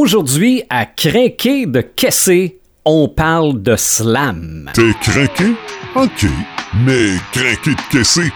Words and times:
Aujourd'hui, 0.00 0.62
à 0.70 0.86
Crinquer 0.86 1.66
de 1.66 1.80
Kessé, 1.80 2.60
on 2.84 3.08
parle 3.08 3.60
de 3.60 3.74
slam. 3.74 4.70
T'es 4.72 4.92
craqué? 5.02 5.46
Ok. 5.96 6.24
Mais 6.86 7.16
craqué 7.32 7.72
de 7.72 7.90
caisser. 7.90 8.30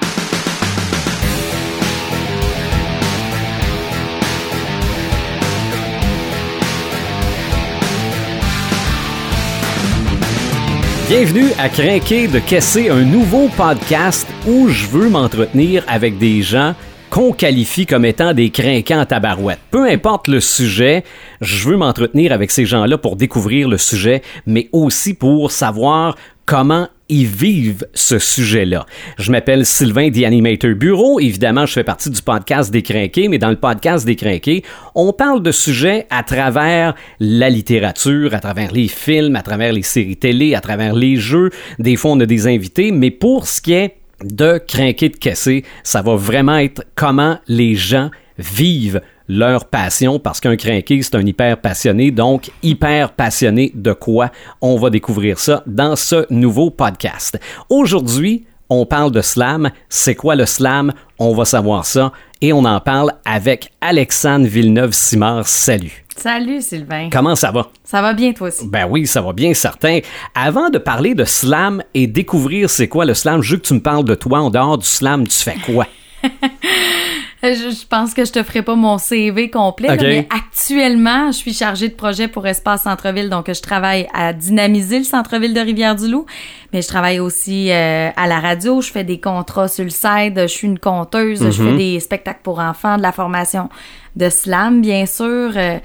Bienvenue 11.09 11.53
à 11.61 11.69
Crinquer 11.69 12.27
de 12.27 12.41
Kessé, 12.41 12.91
un 12.91 13.05
nouveau 13.05 13.49
podcast 13.57 14.27
où 14.49 14.67
je 14.67 14.89
veux 14.89 15.09
m'entretenir 15.09 15.85
avec 15.87 16.19
des 16.19 16.43
gens 16.43 16.75
qu'on 17.13 17.33
qualifie 17.33 17.85
comme 17.85 18.07
étant 18.07 18.33
des 18.33 18.49
crinquants 18.49 19.03
en 19.03 19.05
tabarouette. 19.05 19.59
Peu 19.71 19.87
importe 19.87 20.29
le 20.29 20.41
sujet, 20.41 21.05
je 21.43 21.69
veux 21.69 21.77
m'entretenir 21.77 22.33
avec 22.33 22.51
ces 22.51 22.65
gens-là 22.65 22.97
pour 22.97 23.17
découvrir 23.17 23.69
le 23.69 23.77
sujet, 23.77 24.23
mais 24.47 24.71
aussi 24.73 25.13
pour 25.13 25.51
savoir 25.51 26.17
comment 26.47 26.89
ils 27.11 27.27
vivent 27.27 27.87
ce 27.93 28.19
sujet-là. 28.19 28.87
Je 29.19 29.31
m'appelle 29.31 29.67
Sylvain 29.67 30.11
The 30.11 30.25
Animator 30.25 30.75
Bureau. 30.75 31.21
Évidemment, 31.21 31.67
je 31.67 31.75
fais 31.75 31.85
partie 31.85 32.09
du 32.09 32.23
podcast 32.23 32.73
des 32.73 32.81
Crinqués, 32.81 33.29
mais 33.29 33.37
dans 33.37 33.51
le 33.51 33.57
podcast 33.57 34.07
des 34.07 34.17
Crinqués, 34.17 34.65
on 34.95 35.13
parle 35.13 35.43
de 35.43 35.53
sujets 35.53 36.07
à 36.09 36.23
travers 36.23 36.95
la 37.21 37.51
littérature, 37.51 38.33
à 38.33 38.39
travers 38.39 38.73
les 38.73 38.89
films, 38.89 39.37
à 39.37 39.43
travers 39.43 39.75
les 39.75 39.83
séries 39.83 40.17
télé, 40.17 40.55
à 40.55 40.63
travers 40.63 40.95
les 40.95 41.17
jeux. 41.17 41.51
Des 41.79 41.97
fois, 41.97 42.13
on 42.13 42.21
a 42.21 42.27
des 42.27 42.47
invités, 42.47 42.91
mais 42.91 43.11
pour 43.11 43.47
ce 43.47 43.61
qui 43.61 43.75
est 43.75 43.97
de 44.25 44.59
crinquer 44.59 45.09
de 45.09 45.17
caisser, 45.17 45.65
ça 45.83 46.03
va 46.03 46.17
vraiment 46.17 46.57
être 46.57 46.85
comment 46.95 47.39
les 47.49 47.75
gens 47.75 48.11
vivent 48.39 49.01
leur 49.29 49.67
passion 49.67 50.19
parce 50.19 50.41
qu'un 50.41 50.57
crinqué, 50.57 51.01
c'est 51.03 51.15
un 51.15 51.27
hyper 51.27 51.59
passionné. 51.59 52.11
Donc, 52.11 52.51
hyper 52.63 53.13
passionné 53.13 53.73
de 53.75 53.93
quoi? 53.93 54.31
On 54.61 54.77
va 54.77 54.91
découvrir 54.91 55.39
ça 55.39 55.63
dans 55.67 55.97
ce 55.97 56.27
nouveau 56.31 56.71
podcast. 56.71 57.39
Aujourd'hui, 57.69 58.45
on 58.69 58.87
parle 58.87 59.13
de 59.13 59.21
slam. 59.21 59.71
C'est 59.89 60.15
quoi 60.15 60.35
le 60.35 60.47
slam? 60.47 60.93
On 61.19 61.35
va 61.35 61.45
savoir 61.45 61.85
ça. 61.85 62.13
Et 62.41 62.53
on 62.53 62.65
en 62.65 62.81
parle 62.81 63.13
avec 63.25 63.71
Alexandre 63.81 64.47
Villeneuve-Simard. 64.47 65.47
Salut. 65.47 66.02
Salut 66.17 66.61
Sylvain. 66.61 67.09
Comment 67.11 67.35
ça 67.35 67.51
va? 67.51 67.69
Ça 67.85 68.03
va 68.03 68.13
bien 68.13 68.33
toi 68.33 68.49
aussi? 68.49 68.67
Ben 68.67 68.87
oui, 68.89 69.07
ça 69.07 69.21
va 69.21 69.33
bien, 69.33 69.55
certain. 69.55 70.01
Avant 70.35 70.71
de 70.71 70.79
parler 70.79 71.15
de 71.15 71.25
slam 71.25 71.83
et 71.95 72.07
découvrir 72.07 72.71
c'est 72.71 72.89
quoi 72.89 73.05
le 73.05 73.15
slam, 73.15 73.43
je 73.43 73.53
veux 73.53 73.61
que 73.61 73.67
tu 73.67 73.75
me 73.75 73.81
parles 73.81 74.05
de 74.05 74.15
toi. 74.15 74.41
En 74.41 74.51
dehors 74.51 74.79
du 74.79 74.87
slam, 74.87 75.27
tu 75.27 75.39
fais 75.39 75.57
quoi? 75.67 75.87
je, 77.43 77.87
pense 77.87 78.15
que 78.15 78.25
je 78.25 78.33
te 78.33 78.43
ferai 78.43 78.63
pas 78.63 78.77
mon 78.77 78.99
CV 78.99 79.51
complet, 79.51 79.89
là, 79.89 79.97
mais 80.01 80.29
actuellement, 80.31 81.33
je 81.33 81.37
suis 81.37 81.53
chargée 81.53 81.89
de 81.89 81.95
projet 81.95 82.29
pour 82.29 82.47
Espace 82.47 82.83
Centre-Ville, 82.83 83.29
donc 83.29 83.53
je 83.53 83.61
travaille 83.61 84.07
à 84.15 84.33
dynamiser 84.33 84.99
le 84.99 85.05
centre-ville 85.05 85.53
de 85.53 85.61
Rivière-du-Loup, 85.61 86.27
mais 86.73 86.83
je 86.83 86.89
travaille 86.89 87.19
aussi 87.19 87.73
euh, 87.73 88.11
à 88.17 88.27
la 88.29 88.39
radio, 88.39 88.81
je 88.81 88.93
fais 88.93 89.05
des 89.05 89.19
contrats 89.19 89.69
sur 89.69 89.85
le 89.85 89.91
site, 89.91 90.37
je 90.37 90.47
suis 90.47 90.69
une 90.69 90.79
conteuse, 90.79 91.51
je 91.51 91.63
fais 91.63 91.77
des 91.77 92.01
spectacles 92.01 92.41
pour 92.43 92.61
enfants, 92.61 92.97
de 92.97 93.03
la 93.03 93.13
formation 93.13 93.69
de 94.17 94.29
slam, 94.29 94.81
bien 94.81 95.07
sûr. 95.07 95.53
euh, 95.57 95.79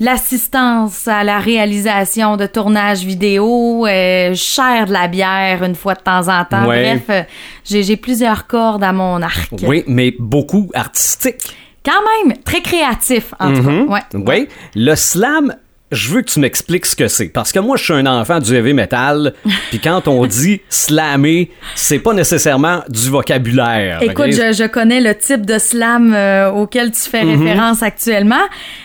L'assistance 0.00 1.06
à 1.06 1.22
la 1.22 1.38
réalisation 1.38 2.36
de 2.36 2.46
tournages 2.46 3.04
vidéo, 3.04 3.86
euh, 3.86 4.34
sers 4.34 4.86
de 4.86 4.92
la 4.92 5.06
bière 5.06 5.62
une 5.62 5.76
fois 5.76 5.94
de 5.94 6.00
temps 6.00 6.26
en 6.28 6.44
temps. 6.44 6.66
Ouais. 6.66 6.96
Bref, 6.96 7.02
euh, 7.10 7.22
j'ai 7.64 7.96
plusieurs 7.96 8.46
cordes 8.48 8.82
à 8.82 8.92
mon 8.92 9.22
arc. 9.22 9.50
Oui, 9.62 9.84
mais 9.86 10.12
beaucoup 10.18 10.70
artistique. 10.74 11.54
Quand 11.84 12.00
même, 12.26 12.36
très 12.42 12.62
créatif, 12.62 13.32
en 13.38 13.52
tout 13.52 13.62
cas. 13.62 13.70
Ouais. 13.70 14.00
Oui. 14.14 14.48
Le 14.74 14.94
slam, 14.96 15.54
je 15.92 16.08
veux 16.08 16.22
que 16.22 16.30
tu 16.30 16.40
m'expliques 16.40 16.86
ce 16.86 16.96
que 16.96 17.06
c'est. 17.06 17.28
Parce 17.28 17.52
que 17.52 17.60
moi, 17.60 17.76
je 17.76 17.84
suis 17.84 17.92
un 17.92 18.06
enfant 18.06 18.40
du 18.40 18.54
heavy 18.56 18.72
metal. 18.72 19.34
Puis 19.70 19.78
quand 19.78 20.08
on 20.08 20.26
dit 20.26 20.60
slammer, 20.68 21.50
c'est 21.76 21.98
pas 22.00 22.12
nécessairement 22.14 22.82
du 22.88 23.08
vocabulaire. 23.10 24.02
Écoute, 24.02 24.32
je, 24.32 24.52
je 24.52 24.66
connais 24.66 25.00
le 25.00 25.14
type 25.14 25.46
de 25.46 25.58
slam 25.58 26.12
euh, 26.14 26.50
auquel 26.50 26.90
tu 26.90 27.00
fais 27.00 27.22
Mhm. 27.24 27.42
référence 27.46 27.82
actuellement. 27.82 28.42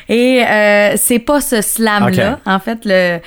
Et 0.10 0.44
euh, 0.46 0.94
c'est 0.98 1.20
pas 1.20 1.42
ce 1.42 1.62
slam-là. 1.62 2.40
En 2.46 2.60
fait, 2.60 2.80
le, 2.86 3.20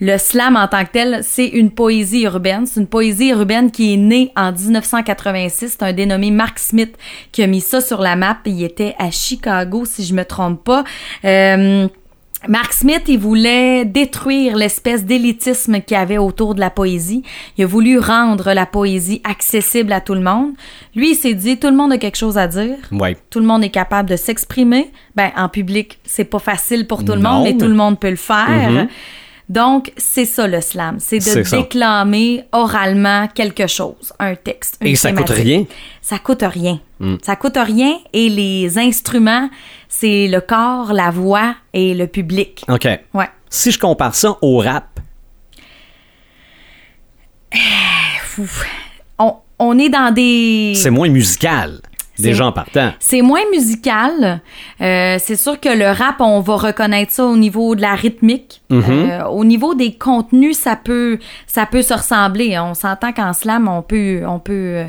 le 0.00 0.16
slam 0.18 0.56
en 0.56 0.68
tant 0.68 0.84
que 0.84 0.90
tel, 0.92 1.20
c'est 1.22 1.46
une 1.46 1.70
poésie 1.70 2.22
urbaine. 2.22 2.66
C'est 2.66 2.80
une 2.80 2.86
poésie 2.86 3.30
urbaine 3.30 3.70
qui 3.70 3.94
est 3.94 3.96
née 3.96 4.30
en 4.36 4.52
1986. 4.52 5.76
C'est 5.78 5.82
un 5.84 5.92
dénommé 5.92 6.30
Mark 6.30 6.58
Smith 6.58 6.94
qui 7.32 7.42
a 7.42 7.46
mis 7.46 7.60
ça 7.60 7.80
sur 7.80 8.00
la 8.00 8.14
map. 8.16 8.38
Il 8.46 8.62
était 8.62 8.94
à 8.98 9.10
Chicago, 9.10 9.84
si 9.84 10.04
je 10.04 10.14
me 10.14 10.24
trompe 10.24 10.62
pas. 10.64 10.84
Euh, 11.24 11.88
Mark 12.46 12.72
Smith, 12.72 13.02
il 13.08 13.18
voulait 13.18 13.84
détruire 13.84 14.56
l'espèce 14.56 15.04
d'élitisme 15.04 15.80
qu'il 15.80 15.96
y 15.96 16.00
avait 16.00 16.18
autour 16.18 16.54
de 16.54 16.60
la 16.60 16.70
poésie. 16.70 17.24
Il 17.56 17.64
a 17.64 17.66
voulu 17.66 17.98
rendre 17.98 18.52
la 18.52 18.64
poésie 18.64 19.20
accessible 19.24 19.92
à 19.92 20.00
tout 20.00 20.14
le 20.14 20.20
monde. 20.20 20.52
Lui, 20.94 21.10
il 21.12 21.14
s'est 21.16 21.34
dit, 21.34 21.58
tout 21.58 21.66
le 21.68 21.76
monde 21.76 21.92
a 21.92 21.98
quelque 21.98 22.16
chose 22.16 22.38
à 22.38 22.46
dire. 22.46 22.76
Ouais. 22.92 23.16
Tout 23.30 23.40
le 23.40 23.46
monde 23.46 23.64
est 23.64 23.70
capable 23.70 24.08
de 24.08 24.16
s'exprimer. 24.16 24.92
Ben, 25.16 25.32
en 25.36 25.48
public, 25.48 25.98
c'est 26.04 26.24
pas 26.24 26.38
facile 26.38 26.86
pour 26.86 27.04
tout 27.04 27.12
le 27.12 27.18
Non, 27.18 27.30
monde, 27.38 27.44
mais 27.44 27.56
tout 27.56 27.66
le 27.66 27.74
monde 27.74 27.98
peut 27.98 28.10
le 28.10 28.16
faire. 28.16 28.70
Mhm. 28.70 28.88
Donc, 29.48 29.92
c'est 29.96 30.26
ça 30.26 30.46
le 30.46 30.60
slam. 30.60 30.96
C'est 30.98 31.18
de 31.18 31.42
ça. 31.42 31.56
déclamer 31.56 32.44
oralement 32.52 33.28
quelque 33.28 33.66
chose, 33.66 34.12
un 34.18 34.34
texte. 34.34 34.76
une 34.82 34.88
Et 34.88 34.94
ça 34.94 35.12
coûte 35.12 35.30
rien? 35.30 35.64
Ça 36.02 36.18
coûte 36.18 36.42
rien. 36.42 36.80
Mm. 37.00 37.16
Ça 37.22 37.36
coûte 37.36 37.56
rien 37.56 37.98
et 38.12 38.28
les 38.28 38.78
instruments, 38.78 39.48
c'est 39.88 40.28
le 40.28 40.40
corps, 40.40 40.92
la 40.92 41.10
voix 41.10 41.54
et 41.72 41.94
le 41.94 42.06
public. 42.06 42.64
OK. 42.68 42.86
Ouais. 43.14 43.28
Si 43.48 43.70
je 43.70 43.78
compare 43.78 44.14
ça 44.14 44.36
au 44.42 44.58
rap. 44.58 45.00
On, 49.20 49.34
on 49.58 49.76
est 49.80 49.88
dans 49.88 50.14
des... 50.14 50.74
c'est 50.76 50.90
moins 50.90 51.08
musical. 51.08 51.80
Des 52.18 52.30
C'est- 52.30 52.34
gens 52.34 52.50
partant. 52.52 52.92
C'est 52.98 53.22
moins 53.22 53.40
musical. 53.52 54.40
Euh, 54.80 55.16
c'est 55.20 55.36
sûr 55.36 55.60
que 55.60 55.68
le 55.68 55.86
rap, 55.86 56.16
on 56.20 56.40
va 56.40 56.56
reconnaître 56.56 57.12
ça 57.12 57.24
au 57.24 57.36
niveau 57.36 57.74
de 57.74 57.80
la 57.80 57.94
rythmique. 57.94 58.60
Mhm. 58.70 58.82
Euh, 58.88 59.24
au 59.26 59.44
niveau 59.44 59.74
des 59.74 59.92
contenus, 59.94 60.58
ça 60.58 60.76
peut, 60.76 61.18
ça 61.46 61.64
peut 61.66 61.82
se 61.82 61.94
ressembler. 61.94 62.58
On 62.58 62.74
s'entend 62.74 63.12
qu'en 63.12 63.32
slam, 63.32 63.68
on 63.68 63.82
peut, 63.82 64.22
on 64.26 64.38
peut, 64.40 64.52
euh, 64.52 64.84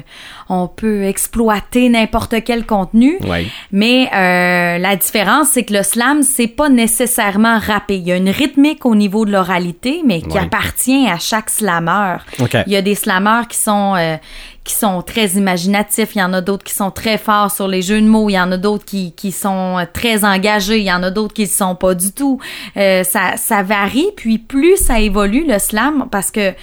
on 0.49 0.67
peut 0.67 1.03
exploiter 1.03 1.89
n'importe 1.89 2.43
quel 2.43 2.65
contenu. 2.65 3.17
Ouais. 3.27 3.45
Mais 3.71 4.09
euh, 4.13 4.77
la 4.79 4.95
différence, 4.95 5.49
c'est 5.49 5.63
que 5.63 5.73
le 5.73 5.83
slam, 5.83 6.23
c'est 6.23 6.47
pas 6.47 6.69
nécessairement 6.69 7.59
rappé. 7.59 7.97
Il 7.97 8.07
y 8.07 8.11
a 8.11 8.15
une 8.17 8.29
rythmique 8.29 8.85
au 8.85 8.95
niveau 8.95 9.25
de 9.25 9.31
l'oralité, 9.31 10.01
mais 10.05 10.21
qui 10.21 10.29
Ouais. 10.37 10.41
appartient 10.43 11.07
à 11.07 11.19
chaque 11.19 11.49
slameur. 11.49 12.25
OK. 12.39 12.57
Il 12.65 12.73
y 12.73 12.75
a 12.75 12.81
des 12.81 12.95
slameurs 12.95 13.47
qui 13.47 13.57
sont 13.57 13.93
euh, 13.95 14.17
qui 14.63 14.75
sont 14.75 15.01
très 15.01 15.25
imaginatifs, 15.29 16.09
il 16.15 16.19
y 16.19 16.23
en 16.23 16.31
a 16.33 16.41
d'autres 16.41 16.63
qui 16.63 16.73
sont 16.75 16.91
très 16.91 17.17
forts 17.17 17.49
sur 17.49 17.67
les 17.67 17.81
jeux 17.81 18.01
de 18.01 18.05
mots, 18.05 18.29
il 18.29 18.33
y 18.33 18.39
en 18.39 18.51
a 18.51 18.57
d'autres 18.57 18.85
qui, 18.85 19.13
qui 19.13 19.31
sont 19.31 19.83
très 19.93 20.23
engagés, 20.25 20.77
il 20.77 20.83
y 20.83 20.91
en 20.93 21.01
a 21.01 21.09
d'autres 21.09 21.33
qui 21.33 21.43
ne 21.43 21.47
sont 21.47 21.73
pas 21.75 21.95
du 21.95 22.11
tout. 22.11 22.39
Euh, 22.77 23.03
ça, 23.03 23.35
ça 23.37 23.63
varie, 23.63 24.09
puis 24.16 24.37
plus 24.37 24.77
ça 24.77 24.99
évolue 24.99 25.45
le 25.47 25.57
slam, 25.57 26.07
parce 26.11 26.29
que 26.29 26.53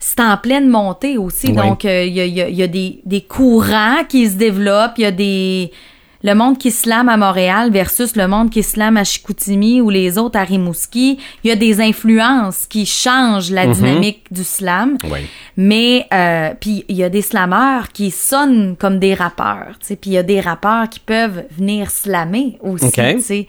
c'est 0.00 0.20
en 0.20 0.36
pleine 0.36 0.68
montée 0.68 1.16
aussi, 1.18 1.48
Oui. 1.48 1.52
donc 1.56 1.84
euh, 1.84 2.04
il 2.04 2.14
y 2.14 2.20
a, 2.20 2.26
y 2.26 2.40
a- 2.40 2.48
y 2.48 2.62
a 2.62 2.66
des, 2.66 3.00
des 3.04 3.20
courants 3.20 4.02
qui 4.08 4.28
se 4.28 4.34
développent, 4.36 4.94
il 4.98 5.02
y 5.02 5.06
a 5.06 5.10
des... 5.12 5.70
Le 6.22 6.34
monde 6.34 6.58
qui 6.58 6.70
slame 6.70 7.08
à 7.08 7.16
Montréal 7.16 7.70
versus 7.72 8.14
le 8.14 8.28
monde 8.28 8.50
qui 8.50 8.62
slame 8.62 8.98
à 8.98 9.04
Chicoutimi 9.04 9.80
ou 9.80 9.88
les 9.88 10.18
autres 10.18 10.38
à 10.38 10.42
Rimouski, 10.44 11.18
il 11.42 11.48
y 11.48 11.50
a 11.50 11.56
des 11.56 11.80
influences 11.80 12.66
qui 12.66 12.84
changent 12.84 13.50
la 13.50 13.66
dynamique 13.66 14.24
du 14.30 14.44
slam. 14.44 14.98
Ouais. 15.10 15.24
Mais 15.56 16.04
euh, 16.12 16.50
puis 16.60 16.84
il 16.88 16.96
y 16.96 17.04
a 17.04 17.08
des 17.08 17.22
slameurs 17.22 17.88
qui 17.88 18.10
sonnent 18.10 18.76
comme 18.78 18.98
des 18.98 19.14
rappeurs, 19.14 19.78
tu 19.80 19.86
sais, 19.86 19.96
puis 19.96 20.10
il 20.10 20.12
y 20.12 20.18
a 20.18 20.22
des 20.22 20.40
rappeurs 20.40 20.90
qui 20.90 21.00
peuvent 21.00 21.44
venir 21.56 21.90
slammer 21.90 22.58
aussi, 22.60 22.84
Ok. 22.84 23.00
tu 23.16 23.20
sais. 23.22 23.46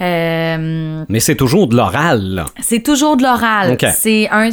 Euh, 0.00 1.04
Mais 1.08 1.20
c'est 1.20 1.36
toujours 1.36 1.66
de 1.68 1.76
l'oral, 1.76 2.22
là. 2.22 2.46
c'est 2.62 2.82
toujours 2.82 3.16
de 3.16 3.22
l'oral. 3.22 3.72
Ok. 3.72 3.84
C'est 3.94 4.28
un 4.30 4.48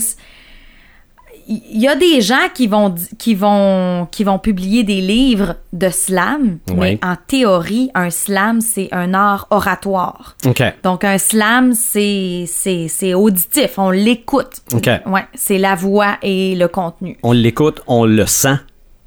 il 1.73 1.81
y 1.81 1.87
a 1.87 1.95
des 1.95 2.21
gens 2.21 2.47
qui 2.53 2.67
vont 2.67 2.89
di- 2.89 3.07
qui 3.17 3.35
vont 3.35 4.07
qui 4.11 4.23
vont 4.23 4.39
publier 4.39 4.83
des 4.83 5.01
livres 5.01 5.55
de 5.73 5.89
slam, 5.89 6.59
mais 6.75 6.97
en 7.03 7.15
théorie, 7.27 7.89
un 7.93 8.09
slam 8.09 8.61
c'est 8.61 8.87
un 8.91 9.13
art 9.13 9.47
oratoire. 9.49 10.35
Donc 10.83 11.03
un 11.03 11.17
slam 11.17 11.73
c'est 11.73 12.45
c'est 12.47 12.87
c'est 12.87 13.13
auditif, 13.13 13.77
on 13.77 13.89
l'écoute. 13.91 14.61
Ouais, 15.05 15.25
c'est 15.33 15.57
la 15.57 15.75
voix 15.75 16.17
et 16.21 16.55
le 16.55 16.67
contenu. 16.67 17.17
On 17.23 17.31
l'écoute, 17.33 17.81
on 17.87 18.05
le 18.05 18.25
sent. 18.25 18.55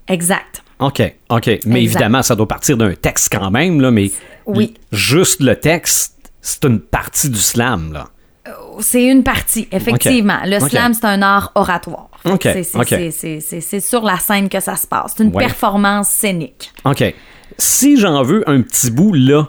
Exact. 0.09 0.63
OK, 0.81 1.01
OK. 1.31 1.47
Mais 1.47 1.55
Exact. 1.57 1.77
évidemment, 1.79 2.23
ça 2.23 2.35
doit 2.37 2.49
partir 2.49 2.77
d'un 2.77 2.95
texte 2.95 3.33
quand 3.33 3.51
même, 3.51 3.81
là, 3.81 3.91
mais 3.91 4.11
Oui. 4.47 4.75
juste 4.93 5.41
le 5.41 5.57
texte, 5.57 6.31
c'est 6.43 6.65
une 6.65 6.81
partie 6.81 7.31
du 7.31 7.39
slam, 7.39 7.93
là. 7.93 8.09
C'est 8.81 9.05
une 9.05 9.23
partie, 9.23 9.69
effectivement. 9.73 10.41
Le 10.45 10.59
slam, 10.61 10.93
c'est 10.93 11.07
un 11.07 11.23
art 11.23 11.53
oratoire. 11.55 12.11
Ok, 12.25 12.49
C'est- 13.11 13.81
sur 13.81 14.03
la 14.03 14.19
scène 14.19 14.49
que 14.49 14.61
ça 14.61 14.77
se 14.77 14.87
passe. 14.87 15.15
C'est 15.17 15.25
une 15.25 15.35
Ouais. 15.35 15.45
performance 15.45 16.09
scénique. 16.09 16.73
OK. 16.85 17.15
Si 17.59 17.97
j'en 17.99 18.23
veux 18.23 18.49
un 18.49 18.63
petit 18.63 18.91
bout 18.91 19.13
là 19.13 19.49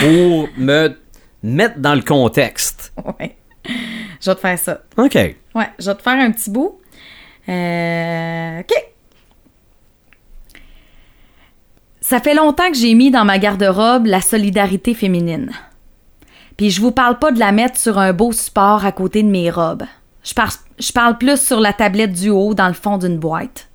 pour 0.00 0.48
me 0.58 0.90
mettre 1.42 1.78
dans 1.78 1.94
le 1.94 2.02
contexte, 2.02 2.92
ouais. 3.18 3.36
Je 4.20 4.30
vais 4.30 4.34
te 4.34 4.40
faire 4.40 4.58
ça. 4.58 4.80
OK. 4.98 5.14
Ouais, 5.14 5.70
je 5.78 5.86
vais 5.90 5.94
te 5.96 6.02
faire 6.02 6.18
un 6.20 6.30
petit 6.32 6.50
bout. 6.50 6.78
Euh, 7.48 8.60
OK. 8.60 8.72
Ça 12.00 12.20
fait 12.20 12.34
longtemps 12.34 12.68
que 12.70 12.76
j'ai 12.76 12.94
mis 12.94 13.10
dans 13.10 13.24
ma 13.24 13.38
garde-robe 13.38 14.06
la 14.06 14.20
solidarité 14.20 14.92
féminine. 14.94 15.50
Puis 16.56 16.70
je 16.70 16.80
vous 16.80 16.92
parle 16.92 17.18
pas 17.18 17.32
de 17.32 17.38
la 17.38 17.52
mettre 17.52 17.78
sur 17.78 17.98
un 17.98 18.12
beau 18.12 18.32
support 18.32 18.84
à 18.84 18.92
côté 18.92 19.22
de 19.22 19.28
mes 19.28 19.50
robes. 19.50 19.84
Je 20.22 20.92
parle, 20.92 21.18
plus 21.18 21.40
sur 21.40 21.60
la 21.60 21.72
tablette 21.72 22.12
du 22.12 22.30
haut 22.30 22.54
dans 22.54 22.68
le 22.68 22.74
fond 22.74 22.96
d'une 22.96 23.18
boîte. 23.18 23.68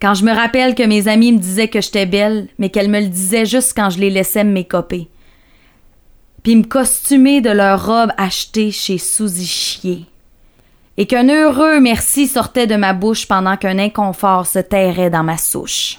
Quand 0.00 0.14
je 0.14 0.24
me 0.24 0.32
rappelle 0.32 0.74
que 0.74 0.82
mes 0.82 1.08
amis 1.08 1.32
me 1.32 1.38
disaient 1.38 1.68
que 1.68 1.80
j'étais 1.80 2.06
belle, 2.06 2.48
mais 2.58 2.70
qu'elles 2.70 2.90
me 2.90 3.00
le 3.00 3.08
disaient 3.08 3.46
juste 3.46 3.74
quand 3.76 3.90
je 3.90 3.98
les 3.98 4.10
laissais 4.10 4.44
me 4.44 4.52
mécoper. 4.52 5.08
Puis 6.42 6.56
me 6.56 6.64
costumer 6.64 7.40
de 7.40 7.50
leurs 7.50 7.84
robes 7.86 8.12
achetées 8.16 8.70
chez 8.70 8.98
Suzy 8.98 9.46
Chier. 9.46 10.06
Et 10.96 11.06
qu'un 11.06 11.28
heureux 11.28 11.80
merci 11.80 12.26
sortait 12.26 12.66
de 12.66 12.76
ma 12.76 12.92
bouche 12.92 13.26
pendant 13.26 13.56
qu'un 13.56 13.78
inconfort 13.78 14.46
se 14.46 14.58
terrait 14.58 15.10
dans 15.10 15.22
ma 15.22 15.36
souche. 15.36 15.98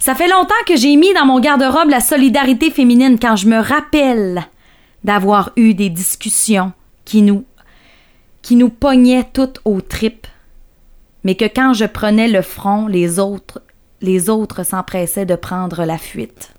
Ça 0.00 0.14
fait 0.14 0.28
longtemps 0.28 0.54
que 0.66 0.76
j'ai 0.76 0.96
mis 0.96 1.14
dans 1.14 1.26
mon 1.26 1.38
garde-robe 1.38 1.90
la 1.90 2.00
solidarité 2.00 2.70
féminine 2.70 3.18
quand 3.20 3.36
je 3.36 3.46
me 3.46 3.58
rappelle 3.58 4.44
d'avoir 5.04 5.52
eu 5.56 5.74
des 5.74 5.88
discussions 5.88 6.72
qui 7.04 7.22
nous 7.22 7.44
qui 8.46 8.54
nous 8.54 8.68
pognaient 8.68 9.26
toutes 9.32 9.60
aux 9.64 9.80
tripes, 9.80 10.28
mais 11.24 11.34
que 11.34 11.46
quand 11.46 11.74
je 11.74 11.84
prenais 11.84 12.28
le 12.28 12.42
front, 12.42 12.86
les 12.86 13.18
autres 13.18 13.60
les 14.00 14.30
autres 14.30 14.62
s'empressaient 14.62 15.26
de 15.26 15.34
prendre 15.34 15.84
la 15.84 15.98
fuite. 15.98 16.52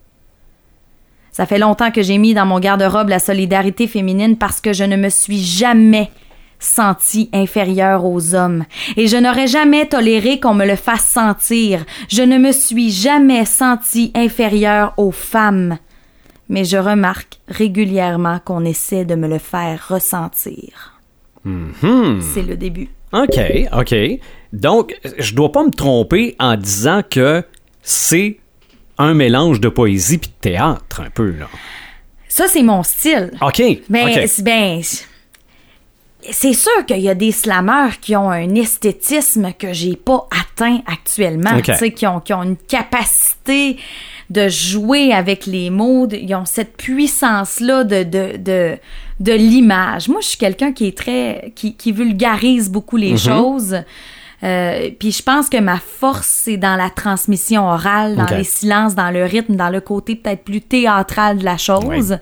Ça 1.32 1.46
fait 1.46 1.60
longtemps 1.60 1.92
que 1.92 2.02
j'ai 2.02 2.18
mis 2.18 2.34
dans 2.34 2.46
mon 2.46 2.60
garde-robe 2.60 3.08
la 3.08 3.20
solidarité 3.20 3.88
féminine 3.88 4.36
parce 4.36 4.60
que 4.60 4.74
je 4.74 4.84
ne 4.84 4.98
me 4.98 5.08
suis 5.08 5.42
jamais 5.42 6.12
senti 6.60 7.30
inférieure 7.32 8.04
aux 8.04 8.36
hommes, 8.36 8.66
et 8.98 9.08
je 9.08 9.16
n'aurais 9.16 9.48
jamais 9.48 9.88
toléré 9.88 10.42
qu'on 10.42 10.56
me 10.56 10.66
le 10.66 10.76
fasse 10.76 11.08
sentir. 11.08 11.86
Je 12.10 12.24
ne 12.24 12.38
me 12.38 12.52
suis 12.52 12.92
jamais 12.92 13.46
senti 13.46 14.12
inférieure 14.14 14.94
aux 14.98 15.12
femmes, 15.12 15.78
mais 16.50 16.66
je 16.66 16.76
remarque 16.76 17.40
régulièrement 17.48 18.40
qu'on 18.44 18.66
essaie 18.66 19.06
de 19.06 19.16
me 19.16 19.30
le 19.30 19.40
faire 19.40 19.88
ressentir. 19.88 20.97
C'est 22.34 22.42
le 22.44 22.58
début. 22.58 22.90
OK, 23.14 23.40
OK. 23.74 23.96
Donc, 24.54 24.96
je 25.18 25.34
dois 25.34 25.52
pas 25.52 25.64
me 25.64 25.72
tromper 25.72 26.36
en 26.40 26.56
disant 26.58 27.02
que 27.10 27.44
c'est 27.82 28.40
un 28.98 29.14
mélange 29.14 29.60
de 29.62 29.70
poésie 29.70 30.18
puis 30.18 30.30
de 30.30 30.42
théâtre, 30.42 31.02
un 31.02 31.10
peu, 31.10 31.32
là. 31.32 31.48
Ça, 32.28 32.48
c'est 32.48 32.64
mon 32.64 32.84
style. 32.84 33.32
OK. 33.42 33.62
Ben, 33.90 34.08
OK. 34.10 34.28
c'est- 34.28 34.44
ben, 34.44 34.82
c'est 36.30 36.54
sûr 36.54 36.86
qu'il 36.86 37.00
y 37.00 37.10
a 37.10 37.16
des 37.16 37.32
slameurs 37.32 38.00
qui 38.00 38.16
ont 38.16 38.30
un 38.30 38.54
esthétisme 38.56 39.54
que 39.58 39.72
j'ai 39.72 39.96
pas 39.96 40.28
atteint 40.32 40.82
actuellement, 40.88 41.56
Ok. 41.58 41.64
tu 41.66 41.76
sais, 41.76 41.92
qui 41.92 42.06
ont, 42.08 42.20
qui 42.20 42.34
ont 42.34 42.44
une 42.44 42.58
capacité 42.58 43.78
de 44.30 44.50
jouer 44.50 45.14
avec 45.14 45.46
les 45.46 45.70
mots, 45.70 46.06
de- 46.08 46.18
ils 46.18 46.36
ont 46.36 46.46
cette 46.46 46.76
puissance-là 46.76 47.84
de, 47.86 48.04
de, 48.04 48.38
de, 48.38 48.78
de 49.20 49.34
l'image. 49.34 50.10
Moi, 50.10 50.20
je 50.22 50.28
suis 50.28 50.38
quelqu'un 50.38 50.72
qui 50.74 50.88
est 50.88 50.98
très, 50.98 51.52
qui, 51.56 51.76
qui 51.76 51.92
vulgarise 51.92 52.70
beaucoup 52.70 52.98
les 52.98 53.12
choses. 53.18 53.78
Euh, 54.44 54.92
puis 55.00 55.12
je 55.12 55.24
pense 55.24 55.50
que 55.50 55.58
ma 55.60 55.78
force, 55.78 56.28
c'est 56.28 56.58
dans 56.58 56.76
la 56.76 56.92
transmission 56.92 57.68
orale, 57.68 58.16
dans 58.16 58.26
les 58.38 58.44
silences, 58.44 58.94
dans 58.94 59.10
le 59.10 59.24
rythme, 59.24 59.56
dans 59.56 59.70
le 59.70 59.82
côté 59.82 60.16
peut-être 60.16 60.44
plus 60.44 60.62
théâtral 60.62 61.40
de 61.40 61.44
la 61.46 61.58
chose. 61.58 61.84
Oui. 62.12 62.18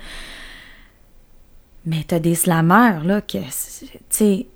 Mais 1.86 2.04
t'as 2.08 2.20
des 2.20 2.36
slameurs, 2.36 3.04
là, 3.04 3.22
que, 3.22 3.38
c'est- 3.50 3.86
tu 3.86 4.00
sais, 4.10 4.48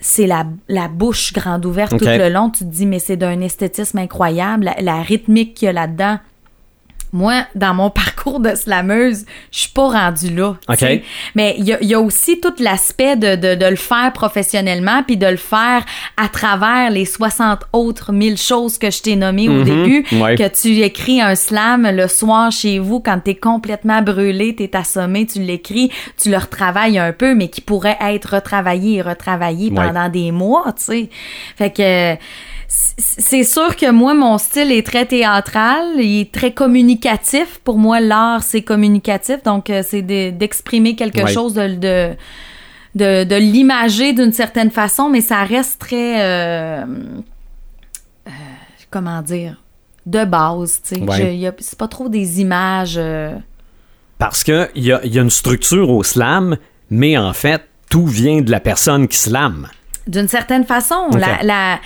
c'est 0.00 0.26
la, 0.26 0.46
la 0.68 0.86
bouche 0.88 1.32
grande 1.32 1.66
ouverte 1.66 1.92
tout 1.98 2.04
le 2.18 2.28
long. 2.32 2.50
Tu 2.50 2.60
te 2.60 2.70
dis, 2.70 2.86
mais 2.86 3.00
c'est 3.00 3.16
d'un 3.16 3.40
esthétisme 3.40 3.98
incroyable. 3.98 4.64
La, 4.66 4.76
la 4.80 5.02
rythmique 5.02 5.54
qu'il 5.54 5.66
y 5.66 5.68
a 5.68 5.72
là-dedans. 5.72 6.18
Moi, 7.12 7.44
dans 7.54 7.74
mon 7.74 7.90
parcours 8.02 8.40
de 8.40 8.54
slameuse, 8.54 9.24
je 9.52 9.58
suis 9.60 9.70
pas 9.70 9.88
rendue 9.88 10.34
là. 10.34 10.56
Mais 11.34 11.54
il 11.58 11.64
y 11.64 11.72
a, 11.72 11.78
il 11.80 11.88
y 11.88 11.94
a 11.94 12.00
aussi 12.00 12.40
tout 12.40 12.52
l'aspect 12.58 13.16
de, 13.16 13.34
de, 13.36 13.54
de 13.54 13.66
le 13.66 13.76
faire 13.76 14.12
professionnellement, 14.12 15.02
puis 15.06 15.16
de 15.16 15.26
le 15.26 15.36
faire 15.36 15.84
à 16.16 16.28
travers 16.28 16.90
les 16.90 17.04
60 17.04 17.60
autres 17.72 18.12
mille 18.12 18.36
choses 18.38 18.78
que 18.78 18.90
je 18.90 19.02
t'ai 19.02 19.16
nommées 19.16 19.48
au 19.48 19.62
début. 19.62 20.04
Mhm. 20.12 20.22
Ouais. 20.22 20.36
Que 20.36 20.48
tu 20.48 20.80
écris 20.80 21.20
un 21.20 21.34
slam 21.34 21.88
le 21.90 22.08
soir 22.08 22.50
chez 22.52 22.78
vous 22.78 23.00
quand 23.00 23.20
t'es 23.20 23.34
complètement 23.34 24.02
brûlé, 24.02 24.54
t'es 24.54 24.74
assommé, 24.76 25.26
tu 25.26 25.40
l'écris, 25.40 25.90
tu 26.20 26.30
le 26.30 26.36
retravailles 26.36 26.98
un 26.98 27.12
peu, 27.12 27.34
mais 27.34 27.48
qui 27.48 27.60
pourrait 27.60 27.98
être 28.00 28.34
retravaillé 28.36 28.96
et 28.96 29.02
retravaillé 29.02 29.68
Ouais. 29.70 29.74
pendant 29.74 30.08
des 30.08 30.30
mois, 30.30 30.72
tu 30.76 30.84
sais. 30.84 31.08
Fait 31.56 31.70
que 31.70 32.14
c'est 32.70 33.44
sûr 33.44 33.76
que 33.76 33.90
moi, 33.90 34.12
mon 34.14 34.36
style 34.36 34.70
est 34.72 34.86
très 34.86 35.06
théâtral, 35.06 35.84
il 35.96 36.20
est 36.20 36.32
très 36.32 36.52
communicatif. 36.52 37.58
Pour 37.64 37.78
moi, 37.78 37.98
l'art, 37.98 38.42
c'est 38.42 38.60
communicatif, 38.62 39.42
donc 39.42 39.70
euh, 39.70 39.82
c'est 39.86 40.02
de- 40.02 40.30
d'exprimer 40.30 40.94
quelque 40.94 41.22
Ouais. 41.22 41.32
chose 41.32 41.54
de, 41.54 41.74
de 41.76 42.16
de, 42.94 43.24
de 43.24 43.36
l'imager 43.36 44.12
d'une 44.12 44.32
certaine 44.32 44.70
façon, 44.70 45.08
mais 45.08 45.20
ça 45.20 45.44
reste 45.44 45.78
très 45.80 46.20
euh, 46.22 46.84
euh, 48.26 48.30
comment 48.90 49.22
dire 49.22 49.62
de 50.06 50.24
base, 50.24 50.80
tu 50.82 50.94
sais. 50.96 51.00
Ouais. 51.02 51.52
C'est 51.60 51.78
pas 51.78 51.86
trop 51.88 52.08
des 52.08 52.40
images. 52.40 52.94
euh, 52.96 53.34
Parce 54.18 54.42
qu'il 54.42 54.68
y 54.76 54.90
a, 54.90 55.00
il 55.04 55.14
y 55.14 55.18
a 55.18 55.22
une 55.22 55.28
structure 55.30 55.90
au 55.90 56.02
slam, 56.02 56.56
mais 56.90 57.18
en 57.18 57.34
fait, 57.34 57.62
tout 57.90 58.06
vient 58.06 58.40
de 58.40 58.50
la 58.50 58.58
personne 58.60 59.06
qui 59.06 59.18
slame. 59.18 59.68
D'une 60.06 60.26
certaine 60.28 60.64
façon, 60.64 61.08
la- 61.42 61.78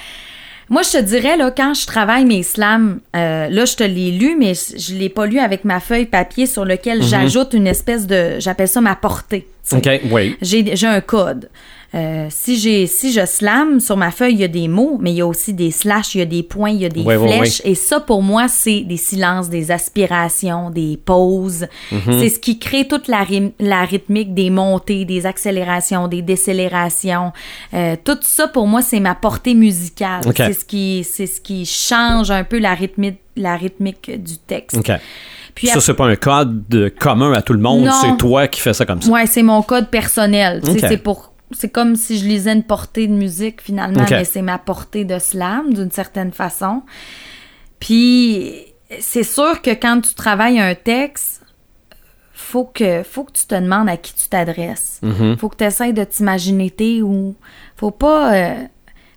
moi, 0.68 0.82
je 0.82 0.90
te 0.90 1.02
dirais, 1.02 1.36
là, 1.36 1.50
quand 1.50 1.74
je 1.74 1.86
travaille 1.86 2.24
mes 2.24 2.42
slams, 2.42 3.00
euh, 3.16 3.48
là, 3.48 3.64
je 3.64 3.76
te 3.76 3.84
l'ai 3.84 4.10
lu, 4.10 4.36
mais 4.38 4.52
je 4.54 4.94
l'ai 4.94 5.08
pas 5.08 5.26
lu 5.26 5.38
avec 5.38 5.64
ma 5.64 5.80
feuille 5.80 6.06
papier 6.06 6.46
sur 6.46 6.64
lequel 6.64 7.02
j'ajoute 7.02 7.52
une 7.52 7.66
espèce 7.66 8.06
de, 8.06 8.36
j'appelle 8.38 8.68
ça 8.68 8.80
ma 8.80 8.96
portée. 8.96 9.46
OK, 9.72 9.88
oui. 10.10 10.36
J'ai 10.40 10.86
un 10.86 11.00
code. 11.00 11.48
Euh, 11.94 12.26
si 12.30 12.58
j'ai 12.58 12.86
si 12.86 13.12
je 13.12 13.26
slam 13.26 13.78
sur 13.78 13.98
ma 13.98 14.10
feuille, 14.10 14.32
il 14.32 14.40
y 14.40 14.44
a 14.44 14.48
des 14.48 14.66
mots, 14.66 14.96
mais 15.00 15.10
il 15.10 15.16
y 15.16 15.20
a 15.20 15.26
aussi 15.26 15.52
des 15.52 15.70
slash, 15.70 16.14
il 16.14 16.18
y 16.18 16.22
a 16.22 16.24
des 16.26 16.42
points, 16.42 16.70
il 16.70 16.78
y 16.80 16.86
a 16.86 16.88
des 16.88 17.02
Ouais, 17.02 17.16
ouais, 17.16 17.36
flèches. 17.36 17.60
Et 17.64 17.74
ça, 17.74 18.00
pour 18.00 18.22
moi, 18.22 18.48
c'est 18.48 18.80
des 18.80 18.96
silences, 18.96 19.50
des 19.50 19.70
aspirations, 19.70 20.70
des 20.70 20.98
pauses. 21.04 21.66
Mhm. 21.90 22.18
C'est 22.18 22.28
ce 22.30 22.38
qui 22.38 22.58
crée 22.58 22.88
toute 22.88 23.08
la, 23.08 23.24
la 23.60 23.84
rythmique 23.84 24.32
des 24.34 24.48
montées, 24.50 25.04
des 25.04 25.26
accélérations, 25.26 26.08
des 26.08 26.22
décélérations. 26.22 27.32
Euh, 27.74 27.96
tout 28.02 28.18
ça, 28.22 28.48
pour 28.48 28.66
moi, 28.66 28.82
c'est 28.82 29.00
ma 29.00 29.14
portée 29.14 29.54
musicale. 29.54 30.22
Ok. 30.26 30.36
C'est 30.38 30.52
ce 30.54 30.64
qui 30.64 31.04
c'est 31.04 31.26
ce 31.26 31.40
qui 31.40 31.66
change 31.66 32.30
un 32.30 32.44
peu 32.44 32.58
la 32.58 32.74
rythmique 32.74 33.18
la 33.36 33.56
rythmique 33.56 34.10
du 34.22 34.36
texte. 34.38 34.76
OK. 34.76 34.90
Puis 35.54 35.66
ça, 35.66 35.80
c'est 35.80 35.94
pas 35.94 36.06
un 36.06 36.16
code 36.16 36.66
de- 36.68 36.88
commun 36.88 37.32
à 37.34 37.42
tout 37.42 37.52
le 37.52 37.58
monde, 37.58 37.88
c'est 38.00 38.16
toi 38.16 38.48
qui 38.48 38.60
fais 38.60 38.72
ça 38.72 38.86
comme 38.86 39.02
ça. 39.02 39.10
Ouais, 39.10 39.26
c'est 39.26 39.42
mon 39.42 39.60
code 39.62 39.88
personnel. 39.90 40.60
Tu 40.64 40.72
sais, 40.72 40.78
Ok. 40.78 40.84
C'est 40.88 40.96
pour. 40.96 41.31
C'est 41.54 41.70
comme 41.70 41.96
si 41.96 42.18
je 42.18 42.26
lisais 42.26 42.52
une 42.52 42.62
portée 42.62 43.06
de 43.06 43.12
musique 43.12 43.60
finalement, 43.60 44.04
mais 44.10 44.24
c'est 44.24 44.42
ma 44.42 44.58
portée 44.58 45.04
de 45.04 45.18
slam 45.18 45.72
d'une 45.74 45.90
certaine 45.90 46.32
façon. 46.32 46.82
Puis 47.80 48.66
c'est 49.00 49.22
sûr 49.22 49.62
que 49.62 49.70
quand 49.70 50.00
tu 50.00 50.14
travailles 50.14 50.60
un 50.60 50.74
texte, 50.74 51.42
faut 52.32 52.64
que 52.64 53.02
faut 53.02 53.24
que 53.24 53.32
tu 53.32 53.46
te 53.46 53.54
demandes 53.54 53.88
à 53.88 53.96
qui 53.96 54.14
tu 54.14 54.28
t'adresses. 54.28 55.00
Mm-hmm. 55.02 55.36
Faut 55.38 55.48
que 55.48 55.56
tu 55.56 55.64
essaies 55.64 55.92
de 55.92 56.04
t'imaginer 56.04 56.70
t'es 56.70 57.00
où. 57.02 57.34
Faut 57.76 57.90
pas. 57.90 58.34
euh, 58.34 58.54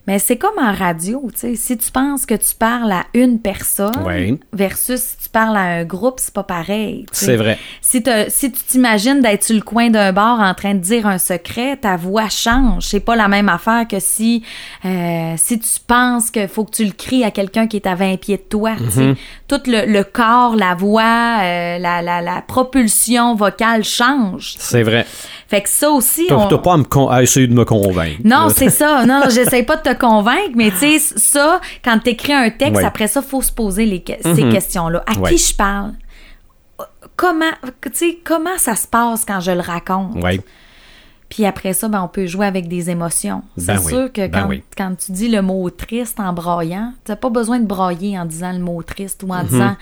Mais 0.07 0.19
c'est 0.19 0.37
comme 0.37 0.57
en 0.59 0.71
radio, 0.71 1.29
tu 1.33 1.39
sais. 1.39 1.55
Si 1.55 1.77
tu 1.77 1.91
penses 1.91 2.25
que 2.25 2.35
tu 2.35 2.53
parles 2.57 2.91
à 2.91 3.05
une 3.13 3.39
personne 3.39 3.91
Ouais. 4.05 4.37
versus 4.53 4.99
si 5.01 5.17
tu 5.23 5.29
parles 5.29 5.57
à 5.57 5.61
un 5.61 5.83
groupe, 5.83 6.19
c'est 6.19 6.33
pas 6.33 6.43
pareil. 6.43 7.05
C'est 7.11 7.35
vrai. 7.35 7.57
Si, 7.81 8.03
si 8.29 8.51
tu 8.51 8.61
t'imagines 8.63 9.19
d'être 9.21 9.43
sur 9.43 9.55
le 9.55 9.61
coin 9.61 9.89
d'un 9.89 10.13
bar 10.13 10.39
en 10.39 10.53
train 10.53 10.73
de 10.75 10.79
dire 10.79 11.07
un 11.07 11.17
secret, 11.17 11.77
ta 11.77 11.95
voix 11.97 12.29
change. 12.29 12.83
C'est 12.85 12.99
pas 12.99 13.15
la 13.15 13.27
même 13.27 13.49
affaire 13.49 13.87
que 13.87 13.99
si 13.99 14.43
euh, 14.85 15.33
si 15.37 15.59
tu 15.59 15.69
penses 15.87 16.29
qu'il 16.31 16.47
faut 16.47 16.65
que 16.65 16.71
tu 16.75 16.85
le 16.85 16.91
cries 16.91 17.23
à 17.23 17.31
quelqu'un 17.31 17.67
qui 17.67 17.77
est 17.77 17.87
à 17.87 17.95
20 17.95 18.17
pieds 18.17 18.37
de 18.37 18.43
toi. 18.43 18.73
Mm-hmm. 18.75 19.15
Tout 19.47 19.61
le, 19.67 19.85
le 19.91 20.03
corps, 20.03 20.55
la 20.55 20.75
voix, 20.75 21.39
euh, 21.41 21.77
la, 21.79 22.01
la, 22.01 22.21
la 22.21 22.41
propulsion 22.41 23.35
vocale 23.35 23.83
change. 23.83 24.55
C'est 24.59 24.83
vrai. 24.83 25.05
Fait 25.47 25.61
que 25.61 25.69
ça 25.69 25.91
aussi, 25.91 26.25
T'as 26.27 26.35
on- 26.35 26.57
pas 26.57 26.73
à, 26.73 26.77
me 26.77 26.83
con- 26.83 27.07
à 27.07 27.21
essayer 27.21 27.45
de 27.47 27.53
me 27.53 27.65
convaincre. 27.65 28.19
non, 28.23 28.49
c'est 28.49 28.69
ça. 28.71 29.05
Non, 29.05 29.21
j'essaie 29.29 29.61
pas 29.63 29.75
de 29.75 29.83
te 29.83 29.93
convaincre, 29.93 30.51
mais 30.55 30.71
tu 30.71 30.77
sais, 30.77 30.99
ça, 30.99 31.61
quand 31.83 31.99
t'écris 31.99 32.33
un 32.33 32.49
texte, 32.49 32.77
Ouais. 32.77 32.83
après 32.85 33.07
ça, 33.07 33.21
faut 33.21 33.41
se 33.43 33.51
poser 33.51 33.85
les 33.85 34.03
ces 34.23 34.49
questions-là. 34.49 35.03
À 35.05 35.19
Ouais. 35.19 35.31
qui 35.31 35.37
je 35.37 35.55
parle? 35.55 35.91
Comment, 37.15 37.45
comment 38.23 38.57
ça 38.57 38.75
se 38.75 38.87
passe 38.87 39.23
quand 39.23 39.39
je 39.39 39.51
le 39.51 39.61
raconte? 39.61 40.15
Ouais. 40.21 40.41
Puis 41.29 41.45
après 41.45 41.73
ça, 41.73 41.87
ben, 41.87 42.01
on 42.03 42.07
peut 42.07 42.25
jouer 42.27 42.45
avec 42.45 42.67
des 42.67 42.89
émotions. 42.89 43.41
C'est 43.57 43.67
Ben 43.67 43.79
oui. 43.83 43.91
sûr 43.91 44.11
que 44.11 44.27
Ben 44.27 44.31
quand, 44.43 44.47
oui. 44.49 44.63
quand 44.77 44.95
tu 44.97 45.11
dis 45.11 45.27
le 45.29 45.41
mot 45.41 45.69
triste 45.69 46.19
en 46.19 46.33
braillant, 46.33 46.93
tu 47.05 47.11
n'as 47.11 47.15
pas 47.15 47.29
besoin 47.29 47.59
de 47.59 47.65
brailler 47.65 48.17
en 48.19 48.25
disant 48.25 48.51
le 48.51 48.59
mot 48.59 48.81
triste 48.83 49.23
ou 49.23 49.31
en, 49.31 49.43
Mhm. 49.43 49.47
disant, 49.47 49.75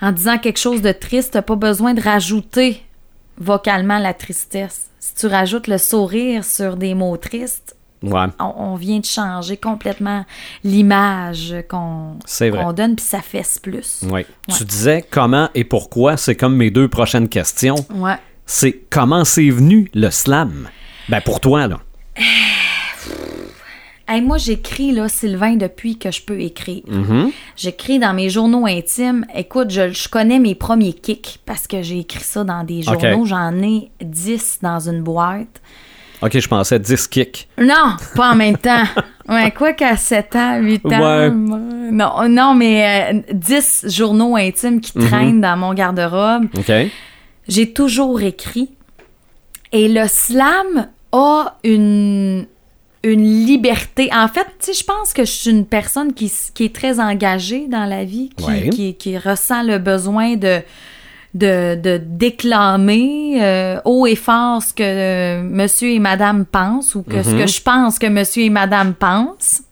en 0.00 0.12
disant 0.12 0.38
quelque 0.38 0.58
chose 0.58 0.82
de 0.82 0.92
triste. 0.92 1.32
Tu 1.34 1.42
pas 1.42 1.56
besoin 1.56 1.94
de 1.94 2.00
rajouter 2.00 2.82
vocalement 3.38 3.98
la 3.98 4.14
tristesse. 4.14 4.88
si 5.00 5.14
tu 5.14 5.26
rajoutes 5.26 5.66
le 5.68 5.78
sourire 5.78 6.44
sur 6.44 6.76
des 6.76 6.94
mots 6.94 7.16
tristes, 7.16 7.76
Ouais. 8.02 8.26
on, 8.38 8.52
on 8.58 8.74
vient 8.76 8.98
de 8.98 9.04
changer 9.06 9.56
complètement 9.56 10.26
l'image 10.62 11.54
qu'on 11.70 12.18
donne, 12.74 12.96
puis 12.96 13.04
ça 13.04 13.20
fesse 13.20 13.58
plus. 13.58 14.02
Ouais. 14.10 14.26
Tu 14.54 14.64
disais 14.64 15.02
comment 15.10 15.48
et 15.54 15.64
pourquoi, 15.64 16.16
c'est 16.18 16.34
comme 16.34 16.54
mes 16.56 16.70
deux 16.70 16.88
prochaines 16.88 17.28
questions. 17.30 17.76
C'est 18.46 18.82
comment 18.90 19.24
c'est 19.24 19.48
venu 19.48 19.90
le 19.94 20.10
slam? 20.10 20.68
Ben 21.08 21.20
pour 21.22 21.40
toi, 21.40 21.66
là. 21.66 21.80
Hey, 24.06 24.20
moi, 24.20 24.36
j'écris, 24.36 24.92
là, 24.92 25.08
Sylvain, 25.08 25.56
depuis 25.56 25.96
que 25.98 26.10
je 26.10 26.20
peux 26.22 26.38
écrire. 26.40 26.82
Mhm. 26.86 27.30
J'écris 27.56 27.98
dans 27.98 28.12
mes 28.12 28.28
journaux 28.28 28.66
intimes. 28.66 29.24
Écoute, 29.34 29.70
je, 29.70 29.90
je 29.92 30.08
connais 30.08 30.38
mes 30.38 30.54
premiers 30.54 30.92
kicks 30.92 31.38
parce 31.46 31.66
que 31.66 31.80
j'ai 31.82 32.00
écrit 32.00 32.22
ça 32.22 32.44
dans 32.44 32.64
des 32.64 32.82
journaux. 32.82 33.24
J'en 33.24 33.54
ai 33.62 33.90
10 34.02 34.58
dans 34.62 34.78
une 34.78 35.02
boîte. 35.02 35.62
Ok, 36.22 36.38
je 36.38 36.48
pensais 36.48 36.78
10 36.78 37.06
kicks. 37.08 37.48
Non, 37.58 37.96
pas 38.14 38.32
en 38.32 38.36
même 38.36 38.58
temps. 38.58 38.84
Ouais, 39.26 39.50
quoi 39.52 39.72
qu'à 39.72 39.96
7 39.96 40.36
ans, 40.36 40.58
8 40.60 40.84
ans. 40.84 40.88
Ouais. 40.90 41.30
Non, 41.30 42.28
non, 42.28 42.54
mais 42.54 43.14
euh, 43.14 43.32
10 43.32 43.86
journaux 43.88 44.36
intimes 44.36 44.82
qui 44.82 44.98
Mhm. 44.98 45.06
traînent 45.06 45.40
dans 45.40 45.56
mon 45.56 45.72
garde-robe. 45.72 46.44
Ok. 46.58 46.70
J'ai 47.48 47.72
toujours 47.72 48.20
écrit. 48.20 48.68
Et 49.72 49.88
le 49.88 50.06
slam 50.08 50.88
a 51.12 51.56
une, 51.64 52.44
une 53.04 53.22
liberté. 53.46 54.08
En 54.12 54.26
fait, 54.28 54.46
tu 54.58 54.66
sais, 54.66 54.72
je 54.72 54.84
pense 54.84 55.12
que 55.12 55.24
je 55.24 55.30
suis 55.30 55.50
une 55.50 55.66
personne 55.66 56.12
qui, 56.14 56.32
qui 56.54 56.64
est 56.64 56.74
très 56.74 56.98
engagée 57.00 57.66
dans 57.68 57.84
la 57.84 58.04
vie, 58.04 58.30
qui, 58.36 58.44
Ouais. 58.44 58.68
qui, 58.70 58.94
qui 58.94 59.16
ressent 59.18 59.62
le 59.62 59.78
besoin 59.78 60.36
de, 60.36 60.60
de, 61.34 61.74
de 61.76 62.00
déclamer 62.02 63.38
euh, 63.42 63.80
haut 63.84 64.06
et 64.06 64.16
fort 64.16 64.62
ce 64.62 64.72
que 64.72 64.82
euh, 64.82 65.42
monsieur 65.42 65.90
et 65.90 65.98
madame 65.98 66.44
pensent 66.44 66.94
ou 66.94 67.02
que 67.02 67.22
ce 67.22 67.30
que 67.30 67.46
je 67.46 67.60
pense 67.62 67.98
que 67.98 68.06
monsieur 68.06 68.42
et 68.44 68.50
madame 68.50 68.94
pensent. 68.94 69.62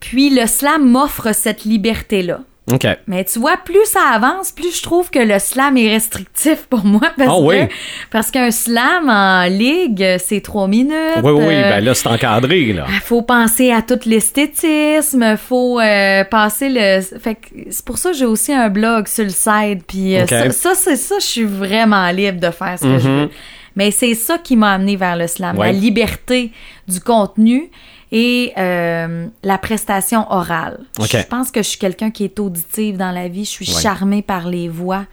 Puis 0.00 0.30
le 0.30 0.46
slam 0.46 0.88
m'offre 0.88 1.32
cette 1.34 1.64
liberté-là. 1.64 2.40
Ok. 2.72 2.86
Mais 3.06 3.24
tu 3.24 3.38
vois, 3.40 3.58
plus 3.58 3.84
ça 3.84 4.00
avance, 4.14 4.50
plus 4.50 4.74
je 4.78 4.82
trouve 4.82 5.10
que 5.10 5.18
le 5.18 5.38
slam 5.38 5.76
est 5.76 5.90
restrictif 5.92 6.64
pour 6.70 6.82
moi. 6.84 7.02
Parce 7.18 7.30
Ah 7.30 7.38
oui? 7.38 7.68
que 7.68 7.72
parce 8.10 8.30
qu'un 8.30 8.50
slam 8.50 9.10
en 9.10 9.42
ligue, 9.50 10.16
c'est 10.18 10.40
trois 10.40 10.66
minutes. 10.66 11.20
Oui, 11.22 11.32
oui, 11.32 11.44
euh, 11.54 11.70
ben 11.70 11.84
là, 11.84 11.92
c'est 11.94 12.06
encadré, 12.08 12.72
là. 12.72 12.86
il 12.88 13.00
faut 13.00 13.20
penser 13.20 13.70
à 13.70 13.82
tout 13.82 13.98
l'esthétisme, 14.06 15.36
faut 15.36 15.78
euh, 15.80 16.24
passer 16.24 16.68
le. 16.70 17.00
Fait 17.20 17.34
que 17.34 17.48
c'est 17.70 17.84
pour 17.84 17.98
ça 17.98 18.10
que 18.12 18.16
j'ai 18.16 18.24
aussi 18.26 18.52
un 18.52 18.68
blog 18.70 19.08
sur 19.08 19.24
le 19.24 19.30
site. 19.30 19.84
Puis 19.86 20.16
euh, 20.16 20.26
ça, 20.26 20.50
ça, 20.50 20.72
c'est 20.74 20.96
ça, 20.96 21.16
je 21.18 21.26
suis 21.26 21.44
vraiment 21.44 22.10
libre 22.10 22.40
de 22.40 22.50
faire 22.50 22.78
ce 22.78 22.84
que 22.84 22.98
je 22.98 23.08
veux. 23.08 23.30
Mais 23.76 23.90
c'est 23.90 24.14
ça 24.14 24.38
qui 24.38 24.54
m'a 24.56 24.72
amené 24.74 24.96
vers 24.96 25.16
le 25.16 25.26
slam, 25.26 25.54
Mhm. 25.54 25.60
Ouais. 25.60 25.72
la 25.72 25.78
liberté 25.78 26.52
du 26.88 27.00
contenu 27.00 27.70
et 28.16 28.52
euh, 28.56 29.26
la 29.42 29.58
prestation 29.58 30.24
orale. 30.30 30.78
Je 31.00 31.26
pense 31.26 31.50
que 31.50 31.62
je 31.64 31.68
suis 31.70 31.78
quelqu'un 31.78 32.12
qui 32.12 32.22
est 32.22 32.38
auditive 32.38 32.96
dans 32.96 33.10
la 33.10 33.26
vie. 33.26 33.44
Je 33.44 33.50
suis 33.50 33.74
Ouais. 33.74 33.82
charmée 33.82 34.22
par 34.22 34.46
les 34.48 34.68
voix, 34.68 35.04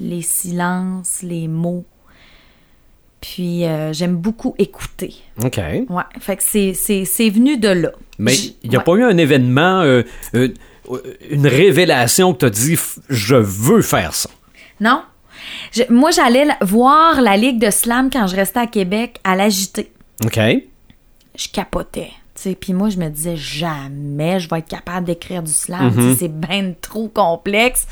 les 0.00 0.22
silences, 0.22 1.18
les 1.22 1.46
mots. 1.46 1.84
Puis 3.20 3.66
euh, 3.66 3.92
j'aime 3.92 4.16
beaucoup 4.16 4.54
écouter. 4.58 5.14
OK. 5.44 5.58
Ouais, 5.90 6.02
fait 6.20 6.36
que 6.36 6.42
c'est, 6.42 7.28
venu 7.30 7.58
de 7.58 7.68
là. 7.68 7.90
Mais 8.18 8.34
il 8.62 8.70
n'y 8.70 8.76
a 8.76 8.78
ouais. 8.78 8.84
pas 8.84 8.92
eu 8.94 9.02
un 9.04 9.18
événement, 9.18 9.82
euh, 9.82 10.02
une 10.32 11.46
révélation 11.46 12.32
que 12.32 12.38
tu 12.38 12.44
as 12.46 12.50
dit, 12.50 12.78
je 13.10 13.34
veux 13.36 13.82
faire 13.82 14.14
ça? 14.14 14.30
Non. 14.80 15.02
Je- 15.72 15.82
moi, 15.90 16.12
j'allais 16.12 16.46
la- 16.46 16.56
voir 16.62 17.20
la 17.20 17.36
Ligue 17.36 17.58
de 17.60 17.70
slam 17.70 18.08
quand 18.10 18.26
je 18.26 18.36
restais 18.36 18.60
à 18.60 18.66
Québec 18.66 19.18
à 19.24 19.36
l'agiter. 19.36 19.92
OK. 20.24 20.38
Je 21.36 21.48
capotais. 21.52 22.10
Puis 22.60 22.72
moi, 22.72 22.88
je 22.88 22.98
me 22.98 23.08
disais 23.08 23.36
jamais 23.36 24.40
je 24.40 24.48
vais 24.48 24.58
être 24.58 24.68
capable 24.68 25.06
d'écrire 25.06 25.42
du 25.42 25.52
slam. 25.52 25.92
Sais, 25.94 26.14
C'est 26.14 26.40
bien 26.40 26.72
trop 26.80 27.08
complexe. 27.08 27.86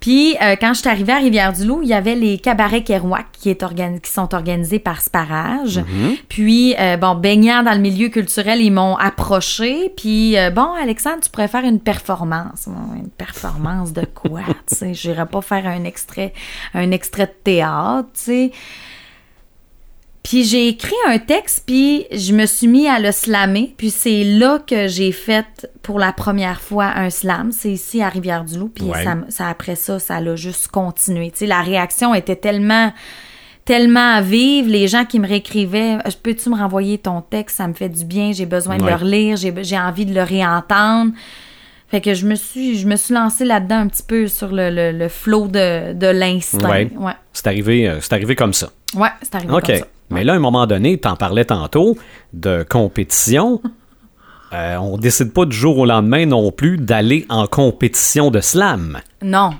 Puis 0.00 0.36
euh, 0.42 0.54
quand 0.60 0.74
je 0.74 0.80
suis 0.80 0.88
arrivée 0.90 1.14
à 1.14 1.16
Rivière-du-Loup, 1.18 1.80
il 1.82 1.88
y 1.88 1.94
avait 1.94 2.14
les 2.14 2.36
cabarets 2.36 2.82
Kerouac 2.82 3.24
qui, 3.32 3.48
est 3.48 3.62
organi- 3.62 4.00
qui 4.02 4.12
sont 4.12 4.34
organisés 4.34 4.78
par 4.78 5.00
Sparage. 5.00 5.80
Puis, 6.28 6.74
euh, 6.78 6.98
bon, 6.98 7.14
baignant 7.14 7.62
dans 7.62 7.72
le 7.72 7.78
milieu 7.78 8.08
culturel, 8.10 8.60
ils 8.60 8.70
m'ont 8.70 8.96
approché. 8.96 9.90
Puis, 9.96 10.36
euh, 10.36 10.50
bon, 10.50 10.68
Alexandre, 10.74 11.20
tu 11.22 11.30
pourrais 11.30 11.48
faire 11.48 11.64
une 11.64 11.80
performance. 11.80 12.66
Une 12.66 13.08
performance 13.08 13.94
de 13.94 14.04
quoi? 14.04 14.42
sais, 14.66 14.92
j'irais 14.92 15.24
pas 15.24 15.40
faire 15.40 15.66
un 15.66 15.84
extrait, 15.84 16.34
un 16.74 16.90
extrait 16.90 17.26
de 17.26 17.34
théâtre, 17.42 18.08
tu 18.12 18.20
sais. 18.24 18.52
Puis 20.24 20.42
j'ai 20.44 20.68
écrit 20.68 20.94
un 21.06 21.18
texte, 21.18 21.64
puis 21.66 22.06
je 22.10 22.32
me 22.32 22.46
suis 22.46 22.66
mis 22.66 22.88
à 22.88 22.98
le 22.98 23.12
slammer. 23.12 23.74
Puis 23.76 23.90
c'est 23.90 24.24
là 24.24 24.58
que 24.66 24.88
j'ai 24.88 25.12
fait 25.12 25.68
pour 25.82 25.98
la 25.98 26.12
première 26.14 26.62
fois 26.62 26.86
un 26.96 27.10
slam. 27.10 27.52
C'est 27.52 27.70
ici 27.70 28.02
à 28.02 28.08
Rivière-du-Loup. 28.08 28.70
Puis 28.74 28.84
Ouais. 28.86 29.04
ça, 29.04 29.16
ça, 29.28 29.48
après 29.48 29.76
ça, 29.76 29.98
ça 29.98 30.20
l'a 30.20 30.34
juste 30.34 30.68
continué. 30.68 31.30
Tu 31.30 31.40
sais, 31.40 31.46
la 31.46 31.60
réaction 31.60 32.14
était 32.14 32.36
tellement, 32.36 32.90
tellement 33.66 34.22
vive. 34.22 34.66
Les 34.66 34.88
gens 34.88 35.04
qui 35.04 35.20
me 35.20 35.28
réécrivaient, 35.28 35.98
peux-tu 36.22 36.48
me 36.48 36.56
renvoyer 36.56 36.96
ton 36.96 37.20
texte? 37.20 37.58
Ça 37.58 37.68
me 37.68 37.74
fait 37.74 37.90
du 37.90 38.06
bien. 38.06 38.32
J'ai 38.32 38.46
besoin 38.46 38.78
de 38.78 38.82
Ouais. 38.82 38.92
le 38.92 38.96
relire. 38.96 39.36
J'ai, 39.36 39.78
envie 39.78 40.06
de 40.06 40.14
le 40.14 40.22
réentendre. 40.22 41.12
Fait 41.88 42.00
que 42.00 42.14
je 42.14 42.24
me 42.26 42.34
suis, 42.34 42.78
je 42.78 42.86
me 42.88 42.96
suis 42.96 43.12
lancée 43.12 43.44
là-dedans 43.44 43.76
un 43.80 43.88
petit 43.88 44.02
peu 44.02 44.26
sur 44.26 44.48
le, 44.52 44.70
le, 44.70 44.90
le 44.90 45.08
flow 45.10 45.48
de, 45.48 45.92
de 45.92 46.06
l'instinct. 46.06 46.66
Ouais. 46.70 46.90
Ouais. 46.96 47.12
C'est 47.34 47.46
arrivé, 47.46 47.86
euh, 47.90 47.98
c'est 48.00 48.14
arrivé 48.14 48.34
comme 48.34 48.54
ça. 48.54 48.70
Ouais, 48.94 49.10
c'est 49.20 49.34
arrivé 49.34 49.52
comme 49.52 49.76
ça. 49.76 49.86
Mais 50.10 50.24
là, 50.24 50.34
à 50.34 50.36
un 50.36 50.40
moment 50.40 50.66
donné, 50.66 50.98
tu 50.98 51.08
en 51.08 51.16
parlais 51.16 51.44
tantôt 51.44 51.96
de 52.32 52.64
compétition. 52.68 53.60
Euh, 54.52 54.76
on 54.76 54.98
décide 54.98 55.32
pas 55.32 55.46
du 55.46 55.56
jour 55.56 55.78
au 55.78 55.84
lendemain 55.84 56.26
non 56.26 56.52
plus 56.52 56.76
d'aller 56.76 57.26
en 57.28 57.48
compétition 57.48 58.30
de 58.30 58.40
slam. 58.40 59.00
Non. 59.20 59.50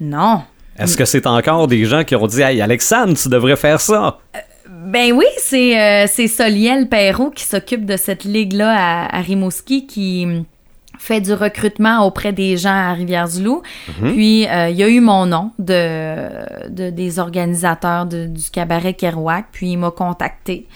Non. 0.00 0.42
Est-ce 0.78 0.96
que 0.96 1.04
c'est 1.04 1.26
encore 1.26 1.66
des 1.66 1.84
gens 1.84 2.04
qui 2.04 2.14
ont 2.14 2.26
dit 2.28 2.40
Hey, 2.40 2.60
Alexandre, 2.60 3.14
tu 3.14 3.28
devrais 3.28 3.56
faire 3.56 3.80
ça? 3.80 4.20
Ben 4.68 5.12
oui, 5.12 5.26
c'est 5.38 5.76
euh, 5.76 6.06
c'est 6.06 6.28
Soliel 6.28 6.88
Perrault 6.88 7.30
qui 7.30 7.44
s'occupe 7.44 7.84
de 7.84 7.96
cette 7.96 8.22
ligue-là 8.22 8.76
à, 8.76 9.18
à 9.18 9.20
Rimouski 9.20 9.88
qui 9.88 10.44
fait 11.02 11.20
du 11.20 11.32
recrutement 11.32 12.06
auprès 12.06 12.32
des 12.32 12.56
gens 12.56 12.70
à 12.90 12.92
Rivière-du-Loup. 12.92 13.62
Puis, 14.12 14.46
euh, 14.46 14.68
il 14.68 14.76
y 14.76 14.82
a 14.84 14.88
eu 14.88 15.00
mon 15.00 15.26
nom 15.26 15.50
de, 15.58 16.68
de- 16.70 16.90
des 16.90 17.18
organisateurs 17.18 18.06
de- 18.06 18.26
du 18.26 18.50
cabaret 18.50 18.94
Kerouac, 18.94 19.46
puis 19.50 19.72
il 19.72 19.78
m'a 19.78 19.90
contacté. 19.90 20.66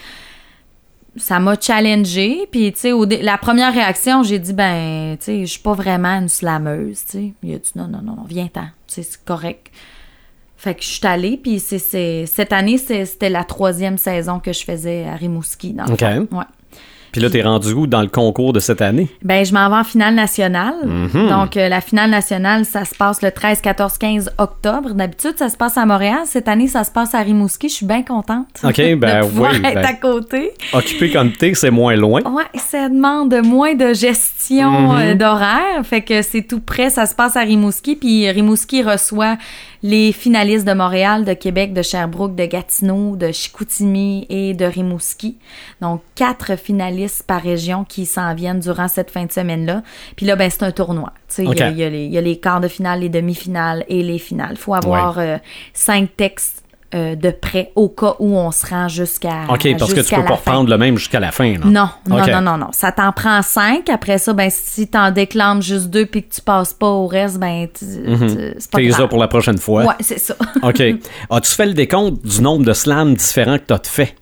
Ça 1.15 1.39
m'a 1.39 1.55
challengé, 1.59 2.47
puis 2.51 2.71
tu 2.73 2.79
sais, 2.79 2.91
la 3.23 3.37
première 3.37 3.73
réaction, 3.73 4.21
j'ai 4.21 4.37
dit, 4.37 4.53
ben, 4.53 5.15
tu 5.17 5.25
sais, 5.25 5.39
je 5.45 5.51
suis 5.51 5.61
pas 5.61 5.73
vraiment 5.73 6.09
une 6.19 6.29
slameuse, 6.29 7.05
tu 7.05 7.11
sais. 7.11 7.33
Il 7.41 7.55
a 7.55 7.57
dit, 7.57 7.71
non, 7.75 7.87
non, 7.87 8.01
non, 8.03 8.17
tu 8.27 8.35
sais, 8.87 9.03
c'est 9.03 9.23
correct. 9.25 9.71
Fait 10.57 10.75
que 10.75 10.83
je 10.83 10.87
suis 10.87 11.07
allée, 11.07 11.37
puis 11.37 11.59
c'est, 11.59 12.25
cette 12.25 12.51
année, 12.51 12.77
c'était 12.77 13.29
la 13.29 13.43
troisième 13.45 13.97
saison 13.97 14.39
que 14.39 14.51
je 14.53 14.63
faisais 14.63 15.05
à 15.05 15.15
Rimouski. 15.15 15.73
Dans 15.73 15.85
le 15.85 15.93
OK. 15.93 15.99
fond. 15.99 16.37
Ouais. 16.37 16.43
Puis 17.11 17.21
là, 17.21 17.29
t'es 17.29 17.41
rendu 17.41 17.73
où 17.73 17.87
dans 17.87 18.01
le 18.01 18.07
concours 18.07 18.53
de 18.53 18.59
cette 18.59 18.81
année? 18.81 19.07
Ben, 19.23 19.45
je 19.45 19.53
m'en 19.53 19.69
vais 19.69 19.75
en 19.77 19.83
finale 19.83 20.13
nationale. 20.15 20.75
Mhm. 20.85 21.29
Donc, 21.29 21.57
euh, 21.57 21.69
la 21.69 21.81
finale 21.81 22.09
nationale, 22.09 22.65
ça 22.65 22.85
se 22.85 22.93
passe 22.95 23.21
le 23.21 23.31
13, 23.31 23.61
14, 23.61 23.97
15 23.97 24.31
octobre. 24.37 24.91
D'habitude, 24.93 25.33
ça 25.37 25.49
se 25.49 25.57
passe 25.57 25.77
à 25.77 25.85
Montréal. 25.85 26.19
Cette 26.25 26.47
année, 26.47 26.67
ça 26.67 26.83
se 26.83 26.91
passe 26.91 27.13
à 27.15 27.19
Rimouski. 27.19 27.69
Je 27.69 27.73
suis 27.73 27.85
bien 27.85 28.03
contente 28.03 28.47
OK, 28.63 28.75
ben 28.97 28.97
de 29.25 29.39
oui, 29.39 29.47
être 29.63 29.73
ben- 29.73 29.85
à 29.85 29.93
côté. 29.93 30.51
Occupé 30.73 31.11
comme 31.11 31.31
t'es, 31.31 31.53
c'est 31.53 31.71
moins 31.71 31.95
loin. 31.95 32.21
Ouais, 32.23 32.43
ça 32.59 32.89
demande 32.89 33.33
moins 33.43 33.73
de 33.75 33.93
gestion 33.93 34.71
Mhm. 34.93 34.97
euh, 34.99 35.13
d'horaire. 35.15 35.83
Fait 35.83 36.01
que 36.01 36.21
c'est 36.21 36.41
tout 36.43 36.59
prêt. 36.59 36.89
Ça 36.89 37.05
se 37.05 37.15
passe 37.15 37.35
à 37.35 37.41
Rimouski. 37.41 37.95
Puis 37.95 38.29
Rimouski 38.29 38.83
reçoit 38.83 39.37
les 39.83 40.11
finalistes 40.11 40.67
de 40.67 40.73
Montréal, 40.73 41.25
de 41.25 41.33
Québec, 41.33 41.73
de 41.73 41.81
Sherbrooke, 41.81 42.35
de 42.35 42.45
Gatineau, 42.45 43.15
de 43.15 43.31
Chicoutimi 43.31 44.25
et 44.29 44.53
de 44.53 44.65
Rimouski. 44.65 45.37
Donc, 45.81 46.01
quatre 46.15 46.57
finalistes 46.57 47.23
par 47.23 47.41
région 47.41 47.83
qui 47.83 48.05
s'en 48.05 48.33
viennent 48.33 48.59
durant 48.59 48.87
cette 48.87 49.11
fin 49.11 49.25
de 49.25 49.31
semaine-là. 49.31 49.83
Puis 50.15 50.25
là, 50.25 50.35
ben, 50.35 50.49
c'est 50.49 50.63
un 50.63 50.71
tournoi. 50.71 51.13
Y 51.37 51.43
y, 51.43 51.45
il 51.45 52.13
y 52.13 52.17
a 52.17 52.21
les 52.21 52.39
quarts 52.39 52.61
de 52.61 52.67
finale, 52.67 53.01
les 53.01 53.09
demi-finales 53.09 53.85
et 53.87 54.01
les 54.01 54.19
finales. 54.19 54.51
Il 54.51 54.57
faut 54.57 54.73
avoir 54.73 55.19
euh, 55.19 55.37
cinq 55.73 56.15
textes 56.15 56.63
euh, 56.95 57.15
de 57.15 57.31
prêt 57.31 57.71
au 57.75 57.89
cas 57.89 58.15
où 58.19 58.37
on 58.37 58.49
se 58.51 58.65
rend 58.65 58.87
jusqu'à 58.87 59.43
OK, 59.49 59.67
parce 59.77 59.93
que 59.93 59.99
tu 59.99 60.15
peux 60.15 60.23
pas 60.23 60.35
reprendre 60.35 60.69
le 60.69 60.77
même 60.77 60.97
jusqu'à 60.97 61.19
la 61.19 61.31
fin. 61.31 61.53
là. 61.53 61.65
Non, 61.65 61.89
non, 62.07 62.17
non, 62.31 62.41
non, 62.41 62.57
non. 62.57 62.67
Ça 62.71 62.91
t'en 62.93 63.11
prend 63.11 63.41
cinq. 63.41 63.89
Après 63.89 64.17
ça, 64.17 64.31
ben, 64.33 64.49
si 64.49 64.87
t'en 64.87 65.11
déclames 65.11 65.61
juste 65.61 65.89
deux 65.89 66.05
puis 66.05 66.23
que 66.23 66.33
tu 66.33 66.41
passes 66.41 66.73
pas 66.73 66.87
au 66.87 67.07
reste, 67.07 67.37
ben, 67.39 67.67
tu- 67.67 67.85
tu- 67.85 68.53
c'est 68.57 68.71
pas 68.71 68.77
T'es 68.77 68.87
là 68.87 69.07
pour 69.07 69.19
la 69.19 69.27
prochaine 69.27 69.57
fois. 69.57 69.83
Ouais, 69.85 69.93
c'est 69.99 70.19
ça. 70.19 70.35
OK. 70.63 70.81
As-tu 71.29 71.51
fait 71.53 71.65
le 71.65 71.73
décompte 71.73 72.25
du 72.25 72.41
nombre 72.41 72.63
de 72.65 72.73
slams 72.73 73.13
différents 73.15 73.57
que 73.57 73.63
t'as 73.67 73.79
fait? 73.83 74.15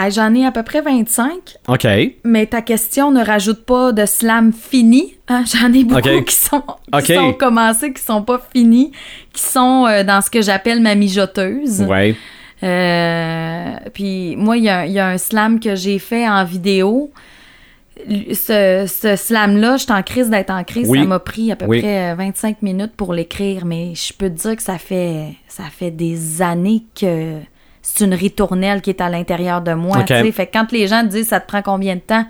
Ah, 0.00 0.10
J'en 0.10 0.32
ai 0.34 0.46
à 0.46 0.52
peu 0.52 0.62
près 0.62 0.80
25, 0.80 1.56
OK. 1.68 1.86
mais 2.24 2.46
ta 2.46 2.62
question 2.62 3.10
ne 3.10 3.24
rajoute 3.24 3.64
pas 3.64 3.92
de 3.92 4.06
slam 4.06 4.52
fini. 4.52 5.14
hein? 5.28 5.42
J'en 5.52 5.72
ai 5.72 5.82
beaucoup 5.84 6.22
qui, 6.24 6.34
sont, 6.36 6.62
qui 7.04 7.14
sont 7.14 7.32
commencés, 7.32 7.92
qui 7.92 8.02
sont 8.02 8.22
pas 8.22 8.40
finis, 8.54 8.92
qui 9.32 9.42
sont 9.42 9.86
euh, 9.88 10.04
dans 10.04 10.20
ce 10.20 10.30
que 10.30 10.40
j'appelle 10.42 10.80
ma 10.80 10.94
mijoteuse. 10.94 11.82
Ouais. 11.82 12.14
Euh, 12.62 13.74
puis 13.94 14.36
moi, 14.36 14.56
il 14.56 14.64
y, 14.64 14.68
a- 14.68 14.86
il 14.86 14.92
y 14.92 14.98
a 14.98 15.08
un 15.08 15.18
slam 15.18 15.58
que 15.60 15.74
j'ai 15.74 15.98
fait 15.98 16.28
en 16.28 16.44
vidéo. 16.44 17.10
Ce, 18.32 18.84
ce 18.86 19.16
slam-là, 19.16 19.76
j'étais 19.76 19.92
en 19.92 20.02
crise 20.02 20.30
d'être 20.30 20.50
en 20.50 20.62
crise. 20.62 20.88
Oui. 20.88 21.00
Ça 21.00 21.04
m'a 21.06 21.18
pris 21.18 21.50
à 21.50 21.56
peu 21.56 21.66
Oui. 21.66 21.80
près 21.80 22.12
euh, 22.12 22.14
25 22.14 22.62
minutes 22.62 22.92
pour 22.96 23.12
l'écrire, 23.12 23.64
mais 23.64 23.92
je 23.94 24.12
peux 24.12 24.28
te 24.30 24.40
dire 24.40 24.56
que 24.56 24.62
ça 24.62 24.78
fait, 24.78 25.34
ça 25.48 25.64
fait 25.64 25.90
des 25.90 26.40
années 26.40 26.84
que 26.98 27.34
c'est 27.94 28.04
une 28.04 28.14
ritournelle 28.14 28.80
qui 28.82 28.90
est 28.90 29.00
à 29.00 29.08
l'intérieur 29.08 29.60
de 29.60 29.72
moi. 29.74 29.98
Fait 30.32 30.46
que 30.46 30.52
quand 30.52 30.70
les 30.72 30.86
gens 30.88 31.02
disent 31.02 31.28
ça 31.28 31.40
te 31.40 31.46
prend 31.46 31.62
combien 31.62 31.94
de 31.96 32.00
temps, 32.00 32.26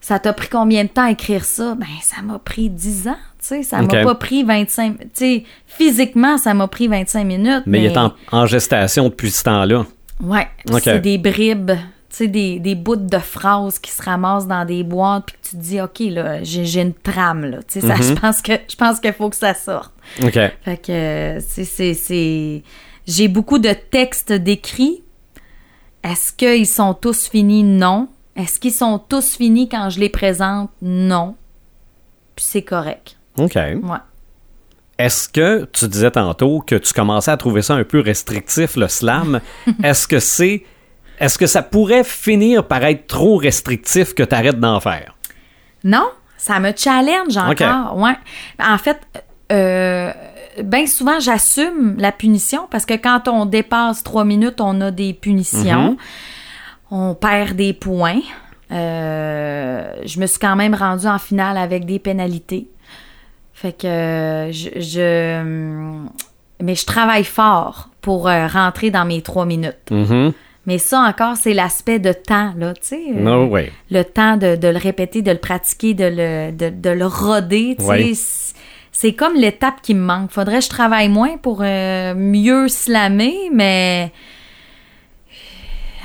ça 0.00 0.18
t'a 0.18 0.32
pris 0.32 0.48
combien 0.48 0.84
de 0.84 0.88
temps 0.88 1.04
à 1.06 1.10
écrire 1.10 1.44
ça? 1.44 1.74
Ben, 1.74 1.86
ça 2.02 2.22
m'a 2.22 2.38
pris 2.38 2.70
10 2.70 3.08
ans. 3.08 3.16
Ça 3.62 3.80
m'a 3.82 3.88
pas 4.04 4.14
pris 4.14 4.42
25... 4.44 4.98
Tu 4.98 5.06
sais, 5.14 5.44
physiquement, 5.66 6.36
ça 6.38 6.52
m'a 6.54 6.66
pris 6.68 6.88
25 6.88 7.24
minutes. 7.24 7.62
Mais 7.66 7.80
il 7.80 7.86
est 7.86 7.96
en, 7.98 8.12
en 8.32 8.46
gestation 8.46 9.08
depuis 9.08 9.30
ce 9.30 9.44
temps-là. 9.44 9.84
Ouais, 10.22 10.48
c'est 10.82 11.00
des 11.00 11.18
bribes, 11.18 11.70
tu 11.72 11.76
sais, 12.10 12.26
des, 12.28 12.58
des 12.58 12.74
bouts 12.74 12.96
de 12.96 13.18
phrases 13.18 13.78
qui 13.78 13.90
se 13.90 14.02
ramassent 14.02 14.46
dans 14.46 14.64
des 14.64 14.82
boîtes, 14.82 15.26
puis 15.26 15.36
que 15.36 15.48
tu 15.50 15.56
te 15.56 15.62
dis, 15.62 15.80
OK, 15.80 16.00
là, 16.10 16.42
j'ai 16.42 16.64
j'ai 16.64 16.80
une 16.82 16.94
trame, 16.94 17.44
là. 17.44 17.58
Ça, 17.68 17.80
Mhm. 17.80 18.02
je 18.02 18.12
pense 18.14 18.42
que 18.42 18.52
je 18.68 18.76
pense 18.76 18.98
qu'il 19.00 19.12
faut 19.12 19.28
que 19.30 19.36
ça 19.36 19.54
sorte. 19.54 19.92
OK. 20.22 20.32
Fait 20.32 20.76
que, 20.78 20.90
euh, 20.92 21.40
c'est- 21.46 22.62
J'ai 23.06 23.28
beaucoup 23.28 23.58
de 23.58 23.72
textes 23.72 24.32
décrits. 24.32 25.02
Est-ce 26.02 26.32
qu'ils 26.32 26.66
sont 26.66 26.94
tous 26.94 27.28
finis? 27.28 27.62
Non. 27.62 28.08
Est-ce 28.34 28.58
qu'ils 28.58 28.72
sont 28.72 28.98
tous 28.98 29.36
finis 29.36 29.68
quand 29.68 29.90
je 29.90 30.00
les 30.00 30.08
présente? 30.08 30.70
Non. 30.82 31.36
Puis 32.34 32.44
c'est 32.44 32.62
correct. 32.62 33.16
OK. 33.38 33.54
Ouais. 33.54 33.98
Est-ce 34.98 35.28
que 35.28 35.68
tu 35.72 35.88
disais 35.88 36.10
tantôt 36.10 36.60
que 36.60 36.74
tu 36.74 36.92
commençais 36.92 37.30
à 37.30 37.36
trouver 37.36 37.62
ça 37.62 37.74
un 37.74 37.84
peu 37.84 38.00
restrictif, 38.00 38.76
le 38.76 38.88
slam? 38.88 39.40
Est-ce 39.82 40.08
que 40.08 40.20
c'est. 40.20 40.64
Est-ce 41.18 41.38
que 41.38 41.46
ça 41.46 41.62
pourrait 41.62 42.04
finir 42.04 42.66
par 42.66 42.84
être 42.84 43.06
trop 43.06 43.36
restrictif 43.36 44.14
que 44.14 44.22
tu 44.22 44.34
arrêtes 44.34 44.60
d'en 44.60 44.80
faire? 44.80 45.16
Non, 45.84 46.10
ça 46.36 46.60
me 46.60 46.72
challenge 46.76 47.36
encore. 47.36 47.96
Ouais. 47.96 48.16
En 48.58 48.78
fait, 48.78 49.00
euh, 49.52 50.12
bien 50.62 50.86
souvent, 50.86 51.18
j'assume 51.20 51.96
la 51.98 52.12
punition 52.12 52.66
parce 52.70 52.86
que 52.86 52.94
quand 52.94 53.28
on 53.28 53.46
dépasse 53.46 54.02
trois 54.02 54.24
minutes, 54.24 54.60
on 54.60 54.80
a 54.80 54.90
des 54.90 55.12
punitions. 55.14 55.90
Mhm. 55.92 55.96
On 56.90 57.14
perd 57.14 57.56
des 57.56 57.72
points. 57.72 58.20
Euh, 58.72 59.90
je 60.04 60.20
me 60.20 60.26
suis 60.26 60.38
quand 60.38 60.56
même 60.56 60.74
rendue 60.74 61.06
en 61.06 61.18
finale 61.18 61.56
avec 61.56 61.84
des 61.86 61.98
pénalités. 61.98 62.68
Fait 63.52 63.72
que 63.72 63.86
euh, 63.86 64.52
je, 64.52 64.68
je- 64.80 66.04
mais 66.62 66.74
je 66.74 66.86
travaille 66.86 67.24
fort 67.24 67.90
pour 68.00 68.28
euh, 68.28 68.46
rentrer 68.46 68.90
dans 68.90 69.04
mes 69.04 69.22
trois 69.22 69.46
minutes. 69.46 69.90
Mhm. 69.90 70.32
Mais 70.66 70.78
ça 70.78 71.00
encore, 71.00 71.36
c'est 71.36 71.54
l'aspect 71.54 72.00
de 72.00 72.12
temps, 72.12 72.52
là, 72.58 72.74
tu 72.74 72.80
sais. 72.82 73.02
No 73.14 73.44
way. 73.46 73.72
le 73.90 74.02
temps 74.02 74.36
de, 74.36 74.56
de 74.56 74.66
le 74.68 74.78
répéter, 74.78 75.22
de 75.22 75.30
le 75.30 75.38
pratiquer, 75.38 75.94
de 75.94 76.04
le, 76.04 76.50
de, 76.52 76.70
de 76.70 76.90
le 76.90 77.06
roder, 77.06 77.76
tu 77.78 77.84
sais. 77.84 77.88
Ouais. 77.90 78.12
C'est- 78.98 79.12
comme 79.12 79.34
l'étape 79.34 79.82
qui 79.82 79.94
me 79.94 80.00
manque. 80.00 80.30
Faudrait 80.30 80.58
que 80.60 80.64
je 80.64 80.70
travaille 80.70 81.08
moins 81.08 81.36
pour 81.36 81.60
euh, 81.62 82.14
mieux 82.14 82.68
slammer, 82.68 83.34
mais 83.52 84.10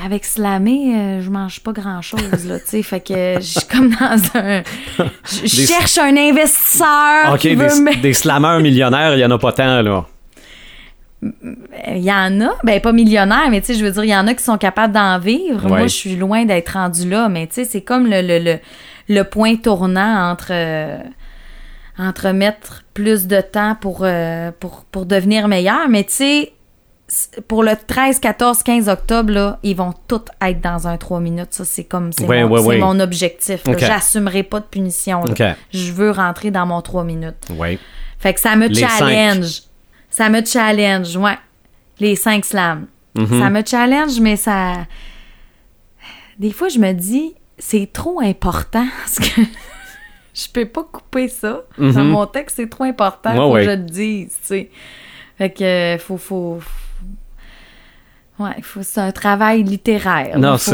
avec 0.03 0.25
slammer, 0.25 0.95
euh, 0.95 1.21
je 1.21 1.29
mange 1.29 1.59
pas 1.59 1.73
grand-chose, 1.73 2.45
là, 2.47 2.59
tu 2.59 2.65
sais. 2.65 2.81
Fait 2.83 2.99
que 2.99 3.35
je 3.35 3.59
suis 3.59 3.67
comme 3.71 3.91
dans 3.91 4.19
un... 4.39 4.63
Je 5.43 5.47
cherche 5.47 5.97
un 5.99 6.17
investisseur 6.17 7.33
OK, 7.33 7.39
qui 7.39 7.53
veut 7.55 7.67
des, 7.67 7.79
me- 7.81 8.01
des 8.01 8.13
slammeurs 8.13 8.59
millionnaires, 8.61 9.13
il 9.13 9.17
n'y 9.17 9.25
en 9.25 9.31
a 9.31 9.37
pas 9.37 9.51
tant, 9.53 9.81
là. 9.81 10.05
Il 11.21 11.99
y 12.03 12.11
en 12.11 12.41
a, 12.41 12.49
ben 12.63 12.81
pas 12.81 12.91
millionnaires, 12.93 13.47
mais 13.51 13.61
tu 13.61 13.67
sais, 13.67 13.73
je 13.79 13.85
veux 13.85 13.91
dire, 13.91 14.03
il 14.05 14.09
y 14.09 14.15
en 14.15 14.25
a 14.25 14.33
qui 14.33 14.43
sont 14.43 14.57
capables 14.57 14.93
d'en 14.93 15.19
vivre. 15.19 15.63
Ouais. 15.65 15.69
Moi, 15.69 15.81
je 15.83 15.95
suis 15.95 16.15
loin 16.15 16.45
d'être 16.45 16.69
rendu 16.73 17.07
là, 17.07 17.29
mais 17.29 17.45
tu 17.45 17.53
sais, 17.55 17.65
c'est 17.65 17.81
comme 17.81 18.07
le, 18.07 18.21
le, 18.23 18.39
le, 18.39 18.59
le 19.07 19.23
point 19.23 19.55
tournant 19.55 20.31
entre, 20.31 20.47
euh, 20.49 20.97
entre 21.97 22.29
mettre 22.29 22.83
plus 22.93 23.27
de 23.27 23.41
temps 23.41 23.75
pour, 23.79 24.01
euh, 24.01 24.51
pour, 24.59 24.85
pour 24.85 25.05
devenir 25.05 25.47
meilleur. 25.47 25.89
Mais 25.89 26.03
tu 26.03 26.13
sais, 26.13 26.53
pour 27.47 27.63
le 27.63 27.73
13, 27.75 28.19
14, 28.19 28.63
15 28.63 28.89
octobre, 28.89 29.33
là, 29.33 29.59
ils 29.63 29.75
vont 29.75 29.93
tous 30.07 30.21
être 30.41 30.61
dans 30.61 30.87
un 30.87 30.97
3 30.97 31.19
minutes. 31.19 31.51
Ça, 31.51 31.65
c'est 31.65 31.83
comme, 31.83 32.13
c'est 32.13 32.23
mon, 32.23 32.57
c'est 32.57 32.65
ouais. 32.65 32.77
mon 32.77 32.99
objectif. 32.99 33.61
J'assumerai 33.77 34.43
pas 34.43 34.59
de 34.59 34.65
punition. 34.65 35.23
là. 35.23 35.31
OK. 35.31 35.57
Je 35.73 35.91
veux 35.91 36.11
rentrer 36.11 36.51
dans 36.51 36.65
mon 36.65 36.81
3 36.81 37.03
minutes. 37.03 37.47
Oui. 37.51 37.77
Fait 38.19 38.33
que 38.33 38.39
ça 38.39 38.55
me 38.55 38.67
Les 38.67 38.75
challenge. 38.75 39.63
Ça 40.09 40.29
me 40.29 40.43
challenge, 40.45 41.15
ouais. 41.17 41.37
Les 41.99 42.15
cinq 42.15 42.45
slams. 42.45 42.87
Mhm. 43.15 43.39
Ça 43.39 43.49
me 43.49 43.63
challenge, 43.65 44.19
mais 44.19 44.35
ça. 44.35 44.85
Des 46.37 46.51
fois, 46.51 46.69
je 46.69 46.79
me 46.79 46.91
dis, 46.93 47.33
c'est 47.57 47.89
trop 47.91 48.21
important. 48.21 48.85
Parce 49.01 49.19
que 49.19 49.41
je 50.33 50.47
peux 50.53 50.65
pas 50.65 50.83
couper 50.91 51.27
ça. 51.27 51.63
Dans 51.77 51.85
Mhm. 51.85 52.07
mon 52.09 52.25
texte, 52.25 52.57
c'est 52.57 52.69
trop 52.69 52.83
important. 52.85 53.33
Ouais, 53.49 53.53
ouais. 53.53 53.65
que 53.65 53.71
je 53.71 53.75
le 53.77 53.83
dise, 53.85 54.29
tu 54.41 54.47
sais. 54.47 54.69
Fait 55.37 55.49
que, 55.49 55.63
euh, 55.63 55.97
faut. 55.97 56.17
faut... 56.17 56.59
Ouais, 58.39 58.49
faut, 58.63 58.81
c'est 58.81 59.01
un 59.01 59.11
travail 59.11 59.61
littéraire. 59.63 60.39
Non, 60.39 60.57
c'est, 60.57 60.71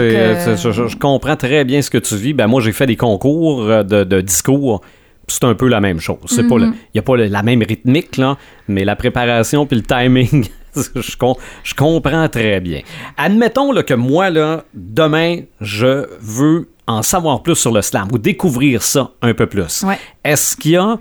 que- 0.56 0.56
je, 0.88 0.96
comprends 0.98 1.36
très 1.36 1.65
bien 1.65 1.82
ce 1.82 1.89
que 1.89 1.98
tu 1.98 2.15
vis. 2.15 2.34
Ben, 2.34 2.48
moi, 2.48 2.62
j'ai 2.62 2.72
fait 2.72 2.86
des 2.86 2.96
concours 2.96 3.63
euh, 3.63 3.84
de, 3.84 4.04
de 4.06 4.22
discours. 4.22 4.82
C'est 5.28 5.43
un 5.43 5.56
peu 5.56 5.67
la 5.67 5.82
même 5.82 6.00
chose. 6.00 6.20
C'est 6.28 6.48
pas 6.48 6.58
le- 6.58 6.67
Mhm. 6.67 6.74
il 6.76 6.89
n'y 6.96 7.00
a 7.00 7.02
pas 7.02 7.17
la 7.17 7.43
même 7.43 7.62
rythmique, 7.62 8.15
là, 8.15 8.38
mais 8.70 8.86
la 8.86 8.96
préparation 8.96 9.65
puis 9.65 9.76
le 9.78 9.84
timing, 9.84 10.48
je, 10.96 11.16
com- 11.18 11.36
je 11.63 11.74
comprends 11.74 12.28
très 12.30 12.60
bien. 12.60 12.82
Admettons 13.18 13.72
là, 13.72 13.84
que 13.84 13.94
moi, 13.94 14.30
là, 14.30 14.63
demain, 14.74 15.40
je 15.62 16.06
veux 16.20 16.70
en 16.88 17.02
savoir 17.04 17.44
plus 17.44 17.56
sur 17.56 17.72
le 17.74 17.82
slam 17.82 18.08
ou 18.12 18.18
découvrir 18.18 18.82
ça 18.82 19.12
un 19.22 19.34
peu 19.34 19.48
plus. 19.48 19.84
Ouais. 19.84 20.00
Est-ce 20.24 20.56
qu'il 20.56 20.72
y 20.72 20.78
a 20.78 20.98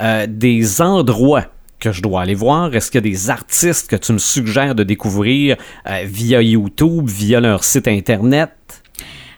euh, 0.00 0.26
des 0.28 0.80
endroits 0.80 1.44
que 1.78 1.92
je 1.92 2.00
dois 2.00 2.22
aller 2.22 2.34
voir? 2.34 2.74
Est-ce 2.74 2.90
qu'il 2.90 3.04
y 3.04 3.06
a 3.06 3.10
des 3.10 3.28
artistes 3.30 3.90
que 3.90 3.96
tu 3.96 4.12
me 4.12 4.18
suggères 4.18 4.74
de 4.74 4.82
découvrir 4.82 5.56
euh, 5.86 6.02
via 6.04 6.40
YouTube, 6.40 7.06
via 7.08 7.40
leur 7.40 7.64
site 7.64 7.86
Internet? 7.88 8.50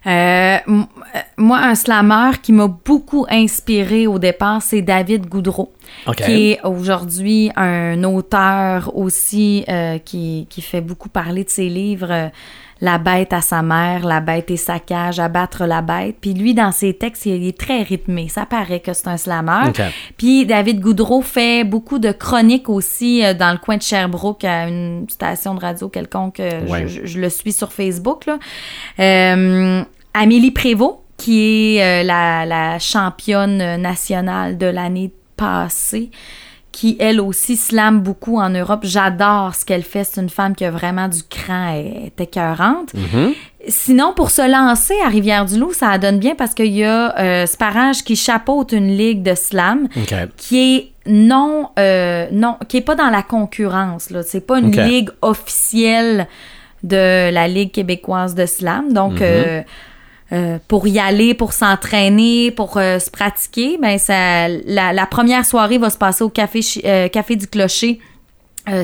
Euh, 0.08 0.56
euh, 0.66 0.82
moi, 1.36 1.58
un 1.58 1.74
slammer 1.74 2.30
qui 2.42 2.52
m'a 2.52 2.66
beaucoup 2.66 3.26
inspiré 3.28 4.06
au 4.06 4.18
départ, 4.18 4.62
c'est 4.62 4.82
David 4.82 5.26
Goudreau, 5.28 5.72
OK. 6.06 6.16
qui 6.16 6.50
est 6.52 6.60
aujourd'hui 6.64 7.50
un 7.56 8.02
auteur 8.04 8.96
aussi 8.96 9.64
euh, 9.68 9.98
qui, 9.98 10.46
qui 10.48 10.62
fait 10.62 10.80
beaucoup 10.80 11.08
parler 11.10 11.44
de 11.44 11.50
ses 11.50 11.68
livres. 11.68 12.08
euh, 12.10 12.28
la 12.80 12.98
bête 12.98 13.32
à 13.32 13.40
sa 13.40 13.60
mère, 13.60 14.06
la 14.06 14.20
bête 14.20 14.52
et 14.52 14.56
sa 14.56 14.78
cage, 14.78 15.18
abattre 15.18 15.64
la 15.66 15.82
bête. 15.82 16.14
Puis 16.20 16.32
lui, 16.32 16.54
dans 16.54 16.70
ses 16.70 16.94
textes, 16.94 17.26
il 17.26 17.44
est 17.44 17.58
très 17.58 17.82
rythmé. 17.82 18.28
Ça 18.28 18.46
paraît 18.46 18.78
que 18.78 18.92
c'est 18.92 19.08
un 19.08 19.16
slammer. 19.16 19.72
Puis 20.16 20.46
David 20.46 20.78
Goudreau 20.78 21.20
fait 21.20 21.64
beaucoup 21.64 21.98
de 21.98 22.12
chroniques 22.12 22.68
aussi 22.68 23.22
dans 23.34 23.50
le 23.50 23.58
coin 23.58 23.78
de 23.78 23.82
Sherbrooke 23.82 24.44
à 24.44 24.68
une 24.68 25.06
station 25.10 25.56
de 25.56 25.60
radio 25.60 25.88
quelconque. 25.88 26.38
Ouais. 26.38 26.86
je, 26.86 27.00
je- 27.00 27.06
je 27.06 27.20
le 27.20 27.28
suis 27.30 27.50
sur 27.52 27.72
Facebook. 27.72 28.26
Là. 28.26 28.38
Euh, 29.00 29.82
Amélie 30.14 30.50
Prévost, 30.50 30.96
qui 31.16 31.76
est 31.76 31.82
euh, 31.82 32.02
la, 32.04 32.46
la 32.46 32.78
championne 32.78 33.80
nationale 33.80 34.56
de 34.56 34.66
l'année 34.66 35.12
passée, 35.36 36.10
qui 36.70 36.96
elle 37.00 37.20
aussi 37.20 37.56
slame 37.56 38.00
beaucoup 38.00 38.38
en 38.38 38.50
Europe. 38.50 38.80
J'adore 38.84 39.54
ce 39.54 39.64
qu'elle 39.64 39.82
fait. 39.82 40.04
C'est 40.04 40.20
une 40.20 40.28
femme 40.28 40.54
qui 40.54 40.64
a 40.64 40.70
vraiment 40.70 41.08
du 41.08 41.22
cran, 41.24 41.74
elle 41.74 42.04
est 42.06 42.20
écœurante. 42.20 42.92
Sinon, 43.66 44.12
pour 44.14 44.30
se 44.30 44.42
lancer 44.48 44.94
à 45.04 45.08
Rivière-du-Loup, 45.08 45.72
ça 45.72 45.98
donne 45.98 46.18
bien 46.18 46.36
parce 46.36 46.54
qu'il 46.54 46.72
y 46.72 46.84
a 46.84 47.18
euh, 47.18 47.46
Sparage 47.46 48.04
qui 48.04 48.14
chapeaute 48.14 48.72
une 48.72 48.96
ligue 48.96 49.22
de 49.22 49.34
slam 49.34 49.88
qui 50.36 50.76
est 50.76 50.90
non, 51.06 51.70
euh, 51.78 52.28
non, 52.30 52.56
qui 52.68 52.76
est 52.76 52.82
pas 52.82 52.94
dans 52.94 53.10
la 53.10 53.22
concurrence. 53.22 54.12
C'est 54.26 54.46
pas 54.46 54.58
une 54.60 54.70
ligue 54.70 55.10
officielle 55.20 56.28
de 56.84 57.30
la 57.30 57.48
ligue 57.48 57.72
québécoise 57.72 58.34
de 58.36 58.46
slam. 58.46 58.92
Donc, 58.92 59.20
euh, 59.20 59.62
euh, 60.30 60.58
pour 60.68 60.86
y 60.86 60.98
aller, 60.98 61.32
pour 61.32 61.54
s'entraîner, 61.54 62.50
pour 62.50 62.76
euh, 62.76 62.98
se 62.98 63.10
pratiquer, 63.10 63.78
ben 63.80 63.98
la, 64.66 65.06
première 65.06 65.46
soirée 65.46 65.78
va 65.78 65.88
se 65.88 65.96
passer 65.96 66.22
au 66.22 66.28
café, 66.28 66.60
euh, 66.84 67.08
café 67.08 67.36
du 67.36 67.46
Clocher. 67.46 67.98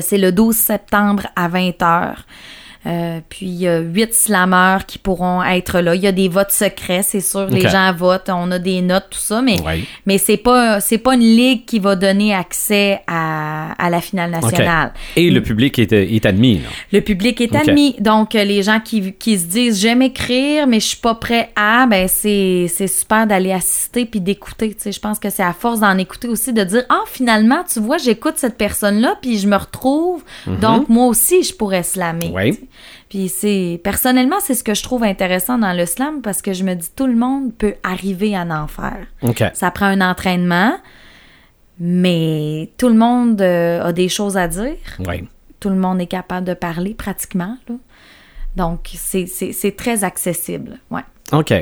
C'est 0.01 0.17
le 0.17 0.31
12 0.31 0.55
septembre 0.55 1.27
à 1.35 1.47
20h. 1.47 2.15
Euh, 2.85 3.19
puis 3.27 3.47
il 3.47 3.55
y 3.55 3.67
a 3.67 3.79
huit 3.79 4.13
slammeurs 4.13 4.85
qui 4.85 4.99
pourront 4.99 5.41
être 5.43 5.79
là. 5.79 5.95
Il 5.95 6.01
y 6.01 6.07
a 6.07 6.11
des 6.11 6.27
votes 6.27 6.51
secrets, 6.51 7.01
c'est 7.01 7.19
sûr. 7.19 7.47
Les 7.47 7.61
gens 7.61 7.91
votent, 7.93 8.29
on 8.29 8.51
a 8.51 8.59
des 8.59 8.81
notes, 8.81 9.07
tout 9.09 9.19
ça, 9.19 9.41
mais 9.41 9.59
Ouais. 9.61 9.81
mais 10.05 10.17
c'est 10.19 10.37
pas 10.37 10.79
c'est 10.81 10.99
pas 10.99 11.15
une 11.15 11.21
ligue 11.21 11.65
qui 11.65 11.79
va 11.79 11.95
donner 11.95 12.33
accès 12.35 13.01
à, 13.07 13.71
à 13.83 13.89
la 13.89 14.01
finale 14.01 14.29
nationale. 14.31 14.93
Et 15.15 15.31
le 15.31 15.41
public 15.41 15.79
est, 15.79 15.91
est 15.93 16.25
admis. 16.25 16.59
Là. 16.59 16.69
Le 16.91 17.01
public 17.01 17.41
est 17.41 17.55
admis. 17.55 17.95
Donc, 17.99 18.35
euh, 18.35 18.43
les 18.43 18.61
gens 18.61 18.79
qui, 18.79 19.13
qui 19.13 19.39
se 19.39 19.45
disent 19.45 19.79
j'aime 19.81 20.01
écrire, 20.03 20.67
mais 20.67 20.79
je 20.79 20.85
suis 20.87 20.97
pas 20.97 21.15
prêt 21.15 21.49
à, 21.55 21.87
ben 21.87 22.07
c'est 22.07 22.67
c'est 22.69 22.87
super 22.87 23.25
d'aller 23.25 23.51
assister 23.51 24.05
puis 24.05 24.21
d'écouter. 24.21 24.69
Tu 24.75 24.81
sais, 24.83 24.91
je 24.91 24.99
pense 24.99 25.17
que 25.17 25.29
c'est 25.29 25.43
à 25.43 25.53
force 25.53 25.79
d'en 25.79 25.97
écouter 25.97 26.27
aussi 26.27 26.53
de 26.53 26.63
dire 26.63 26.83
ah 26.89 27.01
finalement 27.11 27.63
tu 27.71 27.79
vois 27.79 27.97
j'écoute 27.97 28.33
cette 28.37 28.57
personne 28.57 28.99
là 29.01 29.15
puis 29.21 29.39
je 29.39 29.47
me 29.47 29.55
retrouve. 29.55 30.23
Donc 30.61 30.89
moi 30.89 31.07
aussi 31.07 31.41
je 31.43 31.53
pourrais 31.53 31.83
slammer. 31.83 32.29
Mhm. 32.29 32.57
Puis 33.15 33.29
c'est 33.29 33.79
personnellement, 33.81 34.41
c'est 34.41 34.55
ce 34.55 34.61
que 34.61 34.73
je 34.73 34.83
trouve 34.83 35.01
intéressant 35.05 35.57
dans 35.57 35.71
le 35.71 35.85
slam 35.85 36.21
parce 36.21 36.41
que 36.41 36.51
je 36.51 36.65
me 36.65 36.73
dis 36.73 36.89
tout 36.93 37.07
le 37.07 37.15
monde 37.15 37.53
peut 37.57 37.75
arriver 37.81 38.35
à 38.35 38.41
en 38.41 38.67
faire. 38.67 39.07
OK. 39.21 39.41
Ça 39.53 39.71
prend 39.71 39.85
un 39.85 40.01
entraînement, 40.01 40.73
mais 41.79 42.71
tout 42.77 42.89
le 42.89 42.95
monde 42.95 43.41
euh, 43.41 43.81
a 43.85 43.93
des 43.93 44.09
choses 44.09 44.35
à 44.35 44.49
dire. 44.49 44.75
Tout 45.61 45.69
le 45.69 45.77
monde 45.77 46.01
est 46.01 46.07
capable 46.07 46.45
de 46.45 46.53
parler 46.53 46.93
pratiquement. 46.93 47.55
là. 47.69 47.75
Donc, 48.57 48.91
c'est- 48.95 49.27
très 49.77 50.03
accessible. 50.03 50.79
Ouais. 50.91 51.03
OK. 51.31 51.53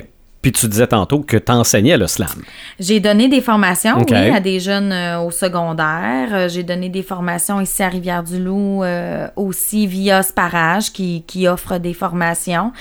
Puis 0.44 0.52
tu 0.52 0.68
disais 0.68 0.88
tantôt 0.88 1.22
que 1.22 1.38
tu 1.38 1.52
enseignais 1.54 1.98
le 1.98 2.06
slam. 2.06 2.44
J'ai 2.78 3.00
donné 3.00 3.30
des 3.30 3.40
formations, 3.40 3.96
oui, 3.98 4.14
à 4.14 4.42
des 4.42 4.60
jeunes 4.60 4.92
euh, 4.92 5.22
au 5.22 5.32
secondaire. 5.32 6.28
Euh, 6.34 6.50
J'ai 6.50 6.64
donné 6.64 6.90
des 6.90 7.02
formations 7.02 7.62
ici 7.62 7.82
à 7.82 7.88
Rivière-du-Loup 7.88 8.84
euh, 8.84 9.30
aussi 9.38 9.88
via 9.88 10.22
Sparage 10.22 10.92
qui, 10.92 11.24
qui 11.26 11.48
offre 11.48 11.78
des 11.78 11.94
formations. 11.94 12.74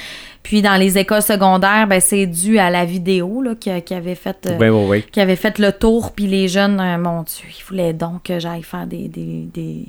Puis 0.43 0.61
dans 0.61 0.75
les 0.75 0.99
écoles 0.99 1.23
secondaires, 1.23 1.87
ben, 1.87 2.01
c'est 2.01 2.27
dû 2.27 2.59
à 2.59 2.69
la 2.69 2.85
vidéo 2.85 3.43
là, 3.43 3.55
qui, 3.55 3.71
qui 3.83 3.95
avait 3.95 4.17
fait 4.17 4.45
euh, 4.47 4.57
Oui, 4.59 4.69
oui, 4.69 4.87
oui. 4.89 5.05
qui 5.13 5.21
avait 5.21 5.37
fait 5.37 5.61
le 5.61 5.71
tour, 5.71 6.11
puis 6.11 6.27
les 6.27 6.49
jeunes, 6.49 6.83
mon 7.01 7.23
Dieu, 7.23 7.47
ils 7.49 7.65
voulaient 7.65 7.93
donc 7.93 8.25
que 8.25 8.41
j'aille 8.41 8.65
faire 8.65 8.89
des, 8.89 9.07
des, 9.07 9.47
des, 9.55 9.85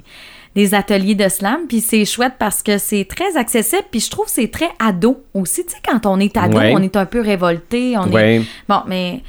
des 0.56 0.74
ateliers 0.74 1.16
de 1.16 1.28
slam. 1.30 1.62
Puis 1.68 1.82
c'est 1.82 2.06
chouette 2.06 2.34
parce 2.40 2.62
que 2.64 2.78
c'est 2.78 3.06
très 3.06 3.38
accessible, 3.38 3.84
puis 3.92 4.00
je 4.00 4.10
trouve 4.10 4.26
que 4.26 4.32
c'est 4.32 4.52
très 4.52 4.70
ado 4.80 5.24
aussi. 5.34 5.66
Tu 5.66 5.72
sais, 5.72 5.78
quand 5.86 6.06
on 6.06 6.20
est 6.20 6.36
ado, 6.38 6.58
Ouais. 6.58 6.74
on 6.76 6.82
est 6.82 6.96
un 6.96 7.06
peu 7.06 7.22
révolté. 7.22 7.96
On 7.98 8.12
Ouais. 8.12 8.36
est... 8.38 8.42
Bon, 8.70 8.82
mais 8.88 9.22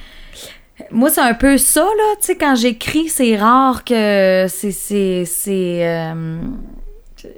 moi, 0.90 1.08
c'est 1.10 1.20
un 1.22 1.34
peu 1.34 1.56
ça, 1.56 1.82
là. 1.84 2.14
Tu 2.20 2.26
sais, 2.26 2.36
quand 2.36 2.54
j'écris, 2.56 3.08
c'est 3.08 3.36
rare 3.36 3.84
que 3.84 4.46
c'est... 4.48 4.72
c'est, 4.72 5.24
c'est 5.24 5.86
euh, 5.86 6.36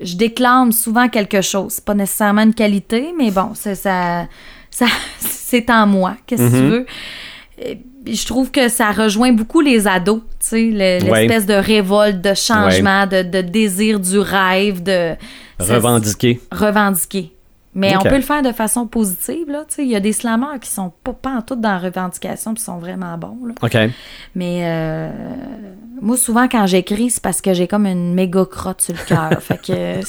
je 0.02 0.16
déclame 0.16 0.72
souvent 0.72 1.08
quelque 1.08 1.40
chose. 1.42 1.74
C'est 1.74 1.84
pas 1.84 1.94
nécessairement 1.94 2.42
une 2.42 2.54
qualité, 2.54 3.14
mais 3.16 3.30
bon, 3.30 3.50
c'est 3.54 3.76
ça, 3.76 4.26
ça 4.68 4.86
c'est 5.20 5.70
en 5.70 5.86
moi. 5.86 6.16
Qu'est-ce 6.26 6.42
que 6.42 6.48
tu 6.48 6.62
Mhm. 6.62 6.68
veux? 6.70 6.86
Je 8.06 8.26
trouve 8.26 8.50
que 8.50 8.68
ça 8.68 8.92
rejoint 8.92 9.32
beaucoup 9.32 9.60
les 9.60 9.86
ados, 9.86 10.20
tu 10.40 10.46
sais, 10.46 10.56
Ouais. 10.70 10.98
l'espèce 11.00 11.46
de 11.46 11.54
révolte, 11.54 12.20
de 12.20 12.34
changement, 12.34 13.06
de, 13.06 13.22
de 13.22 13.40
désir 13.40 13.98
du 14.00 14.18
rêve, 14.18 14.82
de 14.82 15.14
Revendiquer. 15.58 16.40
revendiquer. 16.52 17.32
Mais 17.74 17.94
on 17.94 18.00
peut 18.00 18.16
le 18.16 18.22
faire 18.22 18.42
de 18.42 18.52
façon 18.52 18.86
positive, 18.86 19.50
là, 19.50 19.64
tu 19.68 19.74
sais. 19.74 19.82
Il 19.84 19.90
y 19.90 19.96
a 19.96 20.00
des 20.00 20.14
slammers 20.14 20.58
qui 20.62 20.70
sont 20.70 20.90
pas, 21.04 21.42
tout 21.46 21.56
dans 21.56 21.72
la 21.72 21.78
revendication, 21.78 22.54
puis 22.54 22.62
sont 22.62 22.78
vraiment 22.78 23.18
bons, 23.18 23.36
là. 23.46 23.52
OK. 23.62 23.90
Mais 24.34 24.60
euh, 24.64 25.10
moi, 26.00 26.16
souvent, 26.16 26.48
quand 26.48 26.66
j'écris, 26.66 27.10
c'est 27.10 27.22
parce 27.22 27.42
que 27.42 27.52
j'ai 27.52 27.66
comme 27.68 27.84
une 27.84 28.14
méga 28.14 28.46
crotte 28.46 28.80
sur 28.80 28.94
le 28.94 29.04
cœur. 29.06 29.30
fait 29.42 29.60
que... 29.60 30.00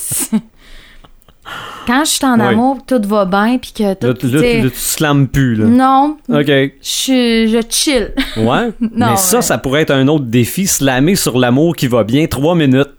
Quand 1.85 2.03
je 2.03 2.09
suis 2.11 2.25
en 2.25 2.39
Oui. 2.39 2.45
amour, 2.45 2.79
tout 2.85 3.01
va 3.05 3.25
bien, 3.25 3.57
puis 3.57 3.71
que 3.71 3.93
tout... 3.93 4.07
là, 4.07 4.13
tu 4.13 4.27
là, 4.27 4.69
tu 4.69 4.71
slammes 4.75 5.27
plus, 5.27 5.55
là. 5.55 5.65
non, 5.65 6.17
OK. 6.29 6.45
je, 6.47 6.71
je 6.81 7.61
chill. 7.69 8.13
Ouais. 8.37 8.71
Non, 8.81 9.11
Mais 9.11 9.15
ça, 9.17 9.37
ouais. 9.37 9.41
ça 9.41 9.57
pourrait 9.57 9.83
être 9.83 9.91
un 9.91 10.07
autre 10.09 10.25
défi, 10.25 10.67
slammer 10.67 11.15
sur 11.15 11.37
l'amour 11.39 11.75
qui 11.75 11.87
va 11.87 12.03
bien 12.03 12.27
trois 12.27 12.55
minutes. 12.55 12.89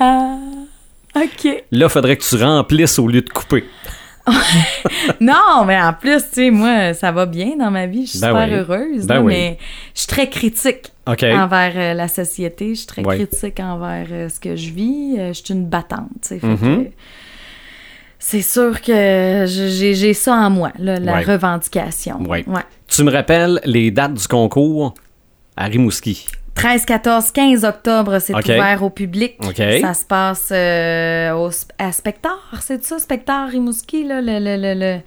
OK. 0.00 1.64
Là, 1.72 1.88
faudrait 1.88 2.16
que 2.16 2.22
tu 2.24 2.36
remplisses 2.42 2.98
au 2.98 3.08
lieu 3.08 3.22
de 3.22 3.28
couper. 3.28 3.64
Non, 5.20 5.64
mais 5.66 5.80
en 5.80 5.92
plus, 5.92 6.22
tu 6.24 6.28
sais, 6.32 6.50
moi, 6.50 6.94
ça 6.94 7.10
va 7.12 7.26
bien 7.26 7.56
dans 7.58 7.70
ma 7.70 7.86
vie. 7.86 8.06
Je 8.06 8.10
suis 8.12 8.20
Ben 8.20 8.28
super 8.28 8.48
oui. 8.48 8.54
heureuse. 8.54 9.06
Ben 9.06 9.14
là, 9.16 9.22
oui. 9.22 9.32
Mais 9.34 9.58
je 9.94 10.00
suis 10.00 10.08
très 10.08 10.28
critique 10.28 10.92
envers 11.06 11.72
euh, 11.76 11.94
la 11.94 12.08
société. 12.08 12.70
Je 12.70 12.74
suis 12.80 12.86
très 12.86 13.04
Ouais. 13.04 13.16
critique 13.16 13.58
envers 13.60 14.06
euh, 14.10 14.28
ce 14.28 14.38
que 14.40 14.54
je 14.56 14.70
vis. 14.70 15.16
Euh, 15.18 15.28
je 15.32 15.42
suis 15.44 15.54
une 15.54 15.66
battante, 15.66 16.32
Mhm. 16.42 16.88
C'est 18.20 18.42
sûr 18.42 18.82
que 18.82 19.44
j'ai 19.46 20.12
ça 20.12 20.34
en 20.34 20.50
moi, 20.50 20.72
là, 20.78 20.98
la 20.98 21.14
Ouais. 21.14 21.22
revendication. 21.22 22.20
Ouais. 22.24 22.44
Tu 22.88 23.04
me 23.04 23.12
rappelles 23.12 23.60
les 23.64 23.90
dates 23.92 24.14
du 24.14 24.26
concours 24.26 24.94
à 25.56 25.66
Rimouski? 25.66 26.26
13, 26.58 26.84
14, 26.84 27.30
15 27.30 27.64
octobre, 27.64 28.18
c'est 28.20 28.34
ouvert 28.34 28.82
au 28.82 28.90
public. 28.90 29.36
Ça 29.80 29.94
se 29.94 30.04
passe 30.04 30.48
euh, 30.52 31.32
au, 31.32 31.50
à 31.78 31.92
Spectar, 31.92 32.38
c'est 32.60 32.84
ça, 32.84 32.98
Spectar 32.98 33.48
Rimouski, 33.48 34.04
là, 34.04 34.20
le, 34.20 34.38
le, 34.38 34.56
le, 34.56 34.74
le- 34.78 35.00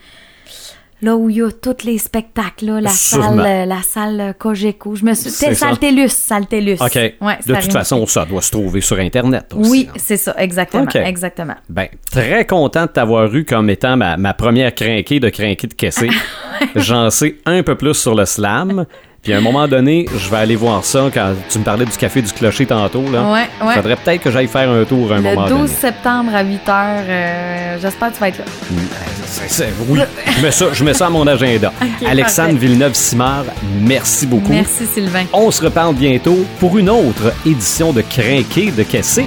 là 1.04 1.16
où 1.16 1.32
il 1.32 1.38
y 1.38 1.42
a 1.42 1.50
tous 1.52 1.84
les 1.84 1.98
spectacles, 1.98 2.66
là, 2.68 2.80
la 2.82 2.90
Sûrement. 2.92 3.38
salle, 3.38 3.40
euh, 3.40 3.66
la 3.66 3.82
salle 3.82 4.36
Cogeco. 4.38 4.96
Je 4.96 5.04
me 5.04 5.16
suis, 5.16 5.32
C'est 5.32 5.46
c'était 5.48 5.56
ça. 5.56 5.68
salle 5.70 5.80
Télus, 5.80 6.10
salle 6.12 6.46
Télus. 6.46 6.78
OK. 6.80 6.94
Ouais, 6.96 7.38
de 7.48 7.56
toute 7.56 7.72
façon, 7.74 8.06
ça 8.06 8.24
doit 8.24 8.44
se 8.44 8.52
trouver 8.52 8.82
sur 8.82 9.00
Internet 9.00 9.52
aussi. 9.56 9.72
Oui, 9.72 9.88
hein. 9.90 9.94
c'est 9.98 10.18
ça, 10.18 10.36
exactement, 10.38 10.86
exactement. 10.92 11.56
Ben, 11.70 11.88
très 12.12 12.46
content 12.46 12.84
de 12.84 12.92
t'avoir 12.92 13.34
eu 13.34 13.46
comme 13.46 13.70
étant 13.72 13.98
ma, 13.98 14.16
ma 14.18 14.36
première 14.36 14.76
crinquée 14.76 15.20
de 15.20 15.30
crinquée 15.30 15.66
de 15.68 15.74
caissé. 15.74 16.08
J'en 16.76 17.10
sais 17.10 17.36
un 17.48 17.64
peu 17.64 17.76
plus 17.76 17.96
sur 17.96 18.14
le 18.14 18.26
slam. 18.26 18.86
Puis 19.24 19.34
à 19.34 19.38
un 19.38 19.42
moment 19.42 19.68
donné, 19.68 20.08
je 20.18 20.30
vais 20.32 20.38
aller 20.38 20.56
voir 20.56 20.84
ça 20.84 21.10
quand 21.14 21.34
tu 21.48 21.60
me 21.60 21.64
parlais 21.64 21.86
du 21.86 21.92
café 21.96 22.24
du 22.24 22.32
clocher 22.32 22.66
tantôt. 22.66 23.04
Là. 23.12 23.32
Ouais, 23.32 23.68
ouais. 23.68 23.76
Faudrait 23.76 23.96
peut-être 23.96 24.22
que 24.24 24.32
j'aille 24.32 24.48
faire 24.48 24.68
un 24.72 24.84
tour 24.84 25.12
à 25.12 25.18
un 25.18 25.22
moment 25.22 25.44
Le 25.44 25.50
12 25.50 25.58
donné. 25.60 25.68
septembre 25.80 26.32
à 26.34 26.42
8 26.44 26.60
h, 26.68 26.72
euh, 27.08 27.78
j'espère 27.80 28.10
que 28.10 28.14
tu 28.16 28.20
vas 28.20 28.28
être 28.30 28.40
là. 28.40 28.46
C'est- 29.28 29.48
c'est- 29.50 29.74
oui, 29.88 30.00
je 30.38 30.42
mets, 30.42 30.52
ça, 30.52 30.66
je 30.74 30.84
mets 30.84 30.94
ça 30.96 31.06
à 31.06 31.10
mon 31.12 31.28
agenda. 31.28 31.72
Alexandre. 32.08 32.58
Villeneuve-Simard, 32.58 33.46
merci 33.82 34.26
beaucoup. 34.26 34.52
Merci 34.52 34.88
Sylvain. 34.88 35.26
On 35.34 35.52
se 35.52 35.62
reparle 35.64 35.94
bientôt 35.94 36.40
pour 36.60 36.78
une 36.80 36.90
autre 36.90 37.32
édition 37.46 37.94
de 37.94 38.02
Crinqué 38.02 38.72
de 38.72 38.82
Caissé. 38.84 39.26